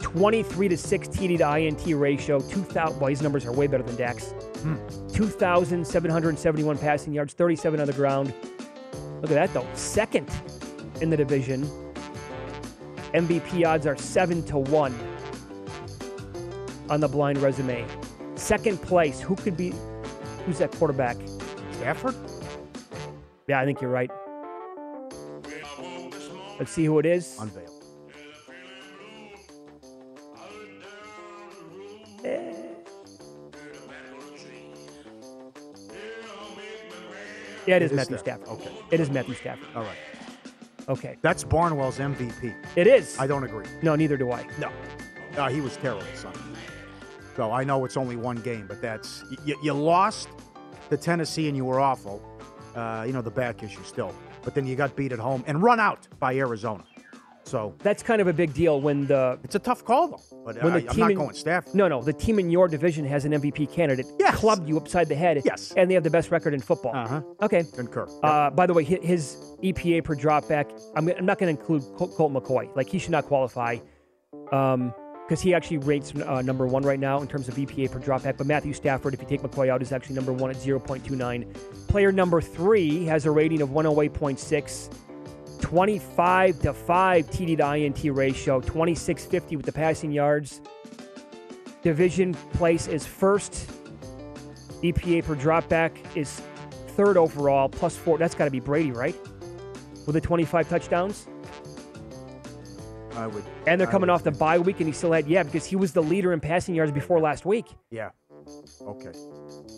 [0.00, 2.40] 23 to 6 TD to INT ratio.
[2.40, 2.98] 2,000.
[2.98, 4.32] Well, his numbers are way better than Dak's.
[4.62, 4.76] Hmm.
[5.12, 8.32] 2,771 passing yards, 37 on the ground.
[9.22, 9.66] Look at that, though.
[9.74, 10.30] Second
[11.00, 11.68] in the division.
[13.12, 14.94] MVP odds are 7 to 1
[16.90, 17.86] on the blind resume.
[18.36, 19.72] Second place, who could be,
[20.44, 21.16] who's that quarterback?
[21.72, 22.14] Stafford?
[23.46, 24.10] Yeah, I think you're right.
[26.58, 27.36] Let's see who it is.
[27.40, 27.70] Unveil.
[37.66, 38.46] Yeah, it is It is Matthew Stafford.
[38.46, 38.66] Stafford.
[38.66, 38.76] Okay.
[38.90, 39.68] It is Matthew Stafford.
[39.74, 39.96] All right.
[40.88, 41.16] Okay.
[41.22, 42.54] That's Barnwell's MVP.
[42.76, 43.18] It is.
[43.18, 43.66] I don't agree.
[43.82, 44.46] No, neither do I.
[44.58, 44.70] No.
[45.36, 46.38] Uh, he was terrible Sunday.
[47.36, 50.28] So I know it's only one game, but that's you, you lost
[50.90, 52.22] to Tennessee and you were awful.
[52.76, 55.62] Uh, you know the back issue still, but then you got beat at home and
[55.62, 56.84] run out by Arizona.
[57.46, 60.20] So That's kind of a big deal when the it's a tough call though.
[60.46, 61.74] But when I, the I'm not in, going Stafford.
[61.74, 64.06] No, no, the team in your division has an MVP candidate.
[64.18, 64.36] Yes.
[64.36, 65.42] Clubbed you upside the head.
[65.44, 65.72] Yes.
[65.76, 66.96] And they have the best record in football.
[66.96, 67.22] Uh huh.
[67.42, 67.64] Okay.
[67.74, 68.08] Concur.
[68.22, 72.08] Uh, by the way, his EPA per dropback, I'm, I'm not going to include Col-
[72.08, 72.74] Colt McCoy.
[72.74, 73.76] Like, he should not qualify
[75.26, 78.36] because he actually rates uh, number one right now in terms of EPA per dropback.
[78.36, 81.88] But Matthew Stafford, if you take McCoy out, is actually number one at 0.29.
[81.88, 84.94] Player number three has a rating of 108.6.
[85.60, 90.60] 25 to 5 TD to INT ratio, 2650 with the passing yards.
[91.82, 93.70] Division place is first.
[94.82, 96.42] EPA per dropback is
[96.88, 98.18] third overall, plus four.
[98.18, 99.16] That's got to be Brady, right?
[100.04, 101.26] With the 25 touchdowns.
[103.16, 103.44] I would.
[103.66, 105.76] And they're I coming off the bye week, and he still had, yeah, because he
[105.76, 107.66] was the leader in passing yards before last week.
[107.90, 108.10] Yeah.
[108.82, 109.10] Okay.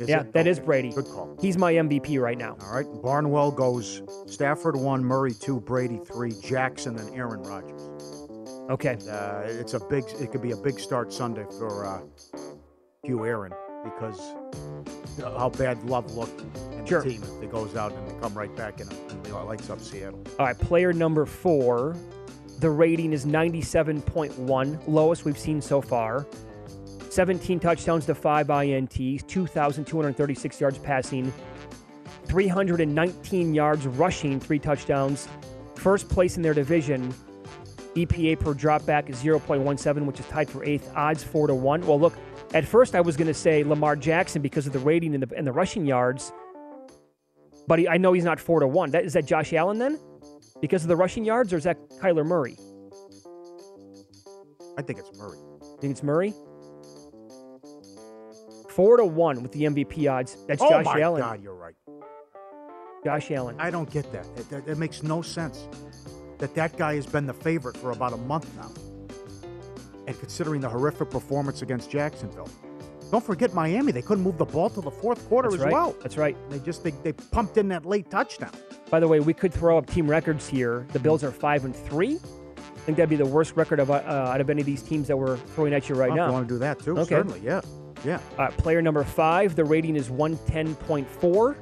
[0.01, 0.33] Is yeah, it?
[0.33, 0.67] that is Okay.
[0.67, 0.93] Brady.
[0.93, 1.37] Good call.
[1.41, 2.57] He's my MVP right now.
[2.63, 2.87] All right.
[3.03, 7.81] Barnwell goes Stafford one, Murray two, Brady three, Jackson, and Aaron Rodgers.
[8.71, 8.99] Okay.
[9.09, 10.05] Uh, it's a big.
[10.21, 12.01] It could be a big start Sunday for uh,
[13.05, 13.53] Hugh Aaron
[13.85, 14.21] because
[15.21, 17.03] how bad Love looked and Sure.
[17.03, 20.23] the team it goes out and they come right back and, and lights up Seattle.
[20.39, 21.95] All right, player number four.
[22.59, 26.27] The rating is 97.1, lowest we've seen so far.
[27.11, 31.33] 17 touchdowns to five INTs, 2,236 yards passing,
[32.25, 35.29] 319 yards rushing, three touchdowns.
[35.75, 37.15] First place in their division.
[37.95, 40.91] EPA per dropback is 0.17, which is tied for eighth.
[40.95, 41.87] Odds four to one.
[41.87, 42.15] Well, look,
[42.53, 45.37] at first I was going to say Lamar Jackson because of the rating and the,
[45.37, 46.33] and the rushing yards,
[47.67, 48.91] but he, I know he's not four to one.
[48.91, 49.99] That, is that Josh Allen then?
[50.61, 52.57] Because of the rushing yards, or is that Kyler Murray?
[54.79, 55.39] I think it's Murray.
[55.81, 56.35] think it's Murray?
[58.71, 60.37] Four to one with the MVP odds.
[60.47, 61.23] That's oh Josh Allen.
[61.23, 61.37] Oh my.
[61.37, 61.75] God, you're right.
[63.05, 63.57] Josh Allen.
[63.59, 64.27] I don't get that.
[64.37, 64.67] It, that.
[64.67, 65.69] that makes no sense.
[66.39, 68.71] That that guy has been the favorite for about a month now.
[70.07, 72.51] And considering the horrific performance against Jacksonville,
[73.11, 73.93] don't forget Miami.
[73.93, 75.73] They couldn't move the ball till the fourth quarter That's as right.
[75.73, 75.97] well.
[76.03, 76.37] That's right.
[76.51, 78.53] They just they, they pumped in that late touchdown.
[78.91, 80.87] By the way, we could throw up team records here.
[80.93, 82.19] The Bills are five and three.
[82.57, 85.09] I think that'd be the worst record of uh, out of any of these teams
[85.09, 86.27] that we're throwing at you right now.
[86.27, 86.97] you want to do that too?
[86.99, 87.17] Okay.
[87.17, 87.61] Certainly, yeah,
[88.05, 88.21] yeah.
[88.39, 91.57] Uh, player number five, the rating is 110.4.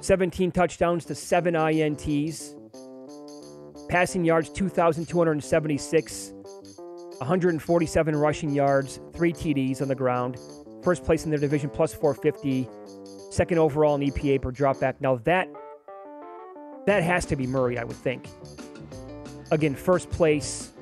[0.00, 2.54] 17 touchdowns to seven INTs.
[3.88, 6.32] Passing yards, 2,276.
[7.18, 10.38] 147 rushing yards, three TDs on the ground.
[10.82, 12.68] First place in their division, plus 450.
[13.32, 14.96] Second overall in EPA per dropback.
[15.00, 15.48] Now that
[16.84, 18.28] that has to be Murray, I would think.
[19.50, 20.72] Again, first place.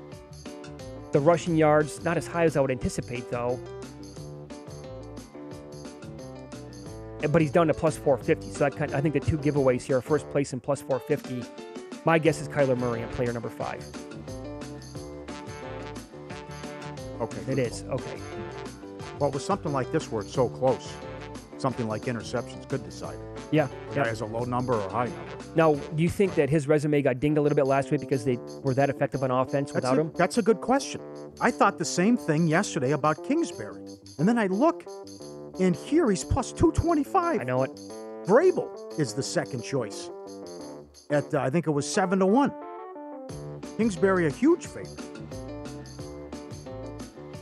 [1.13, 3.57] The rushing yards, not as high as I would anticipate, though.
[7.31, 8.53] But he's down to plus 450.
[8.53, 11.49] So that kind I think the two giveaways here are first place and plus 450.
[12.05, 13.87] My guess is Kyler Murray on player number five.
[17.21, 17.83] Okay, It is.
[17.83, 17.93] call.
[17.95, 18.19] Okay.
[19.21, 20.93] Well, with something like this where it's so close,
[21.61, 23.17] something like interceptions could decide.
[23.53, 23.69] Yeah.
[23.91, 23.95] Yeah.
[24.05, 25.45] guy has a low number or a high number.
[25.55, 28.25] Now, do you think that his resume got dinged a little bit last week because
[28.25, 30.13] they were that effective on offense That's without a, him?
[30.17, 31.01] That's a good question.
[31.41, 33.83] I thought the same thing yesterday about Kingsbury.
[34.19, 34.85] And then I look,
[35.61, 37.41] and here he's plus 225.
[37.41, 37.71] I know it.
[38.25, 40.11] Vrabel is the second choice.
[41.11, 42.53] At, uh, I think it was 7 to 1.
[43.77, 45.01] Kingsbury, a huge favorite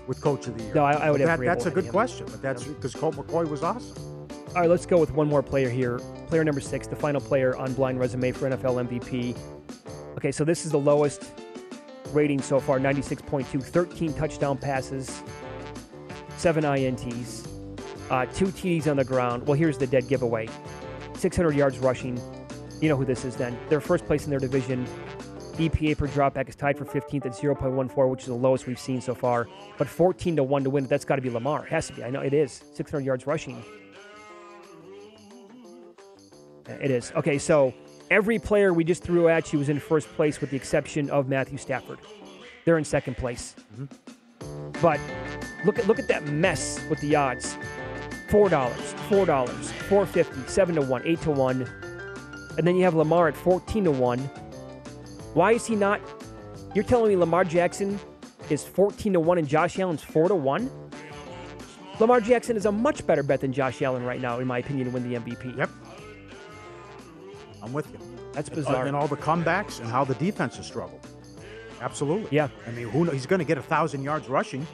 [0.07, 0.75] with Coach of the Year.
[0.75, 1.91] No, I- I would have that, That's a good him.
[1.93, 3.95] question, but that's because Colt McCoy was awesome.
[4.55, 5.99] All right, let's go with one more player here.
[6.29, 9.37] Player number six, the final player on blind resume for NFL MVP.
[10.17, 11.31] Okay, so this is the lowest
[12.13, 15.23] rating so far 96.2, 13 touchdown passes,
[16.39, 17.47] seven INTs,
[18.11, 19.47] uh, two TDs on the ground.
[19.47, 20.49] Well, here's the dead giveaway
[21.15, 22.19] 600 yards rushing.
[22.81, 23.57] You know who this is then.
[23.69, 24.87] They're first place in their division.
[25.59, 29.03] EPA per dropback is tied for 15th at 0.14, which is the lowest we've seen
[29.03, 29.47] so far.
[29.77, 31.67] But 14 to 1 to win, that's got to be Lamar.
[31.67, 32.03] It has to be.
[32.03, 32.63] I know it is.
[32.73, 33.63] 600 yards rushing.
[36.69, 37.12] It is.
[37.16, 37.73] Okay, so
[38.11, 41.29] every player we just threw at you was in first place with the exception of
[41.29, 41.99] Matthew Stafford.
[42.64, 43.55] They're in second place.
[43.75, 44.73] Mm-hmm.
[44.83, 45.01] But
[45.64, 47.57] look at look at that mess with the odds.
[48.31, 51.62] Four dollars, four dollars, four fifty, seven to one, eight to one,
[52.59, 54.19] and then you have Lamar at fourteen to one.
[55.35, 56.01] Why is he not?
[56.75, 57.99] You're telling me Lamar Jackson
[58.51, 60.71] is fourteen to one and Josh Allen's four to one?
[61.99, 64.87] Lamar Jackson is a much better bet than Josh Allen right now, in my opinion,
[64.87, 65.57] to win the MVP.
[65.57, 65.71] Yep.
[67.63, 67.99] I'm with you.
[68.33, 68.77] That's uh, bizarre.
[68.81, 71.07] And, and all the comebacks and how the defense has struggled.
[71.81, 72.29] Absolutely.
[72.31, 72.49] Yeah.
[72.67, 73.15] I mean, who knows?
[73.15, 74.67] He's going to get a thousand yards rushing.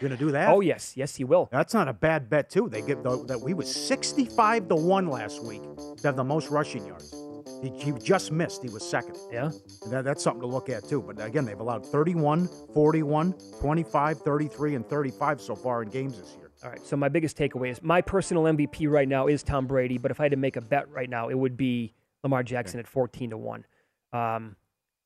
[0.00, 0.48] You're going to do that?
[0.48, 1.48] Oh yes, yes he will.
[1.52, 2.68] That's not a bad bet too.
[2.68, 6.50] They give the, that we was 65 to one last week to have the most
[6.50, 7.14] rushing yards.
[7.62, 8.62] He, he just missed.
[8.62, 9.16] He was second.
[9.32, 9.50] Yeah.
[9.90, 11.00] That, that's something to look at too.
[11.00, 16.34] But again, they've allowed 31, 41, 25, 33, and 35 so far in games this
[16.36, 16.43] year.
[16.64, 16.84] All right.
[16.86, 19.98] So my biggest takeaway is my personal MVP right now is Tom Brady.
[19.98, 21.92] But if I had to make a bet right now, it would be
[22.22, 22.86] Lamar Jackson okay.
[22.86, 23.66] at 14 to one.
[24.14, 24.56] Um,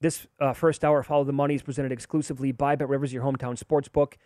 [0.00, 3.24] this uh, first hour, of Follow the Money, is presented exclusively by Bet Rivers, your
[3.24, 4.16] hometown sports book.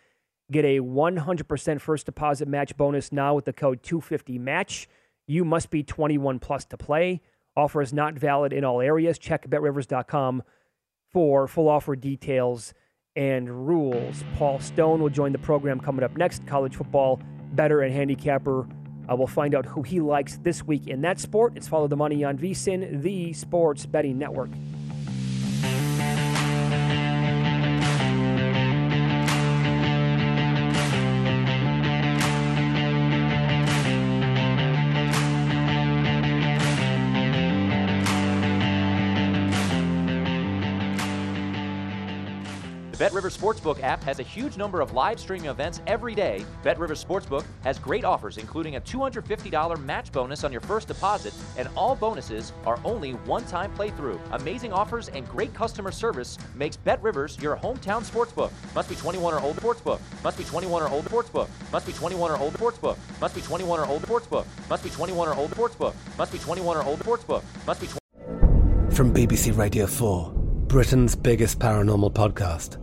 [0.51, 4.85] Get a 100% first deposit match bonus now with the code 250MATCH.
[5.25, 7.21] You must be 21 plus to play.
[7.55, 9.17] Offer is not valid in all areas.
[9.17, 10.43] Check betrivers.com
[11.11, 12.73] for full offer details
[13.15, 14.23] and rules.
[14.37, 16.45] Paul Stone will join the program coming up next.
[16.47, 18.61] College football better and handicapper.
[19.07, 21.53] Uh, we'll find out who he likes this week in that sport.
[21.55, 24.49] It's Follow the Money on VSIN, the sports betting network.
[43.13, 46.43] BetRivers Sportsbook app has a huge number of live streaming events every day.
[46.63, 51.69] BetRivers Sportsbook has great offers, including a $250 match bonus on your first deposit, and
[51.75, 54.19] all bonuses are only one time playthrough.
[54.31, 58.51] Amazing offers and great customer service makes BetRivers your hometown sportsbook.
[58.73, 59.99] Must be 21 or older sportsbook.
[60.23, 61.47] Must be 21 or older sportsbook.
[61.71, 62.97] Must be 21 or older sportsbook.
[63.21, 64.45] Must be 21 or older sportsbook.
[64.71, 65.93] Must be 21 or older sportsbook.
[66.17, 67.43] Must be 21 or older sportsbook.
[67.67, 67.87] Must be.
[68.95, 70.33] From BBC Radio 4,
[70.67, 72.82] Britain's biggest paranormal podcast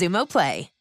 [0.01, 0.80] Xumo Play.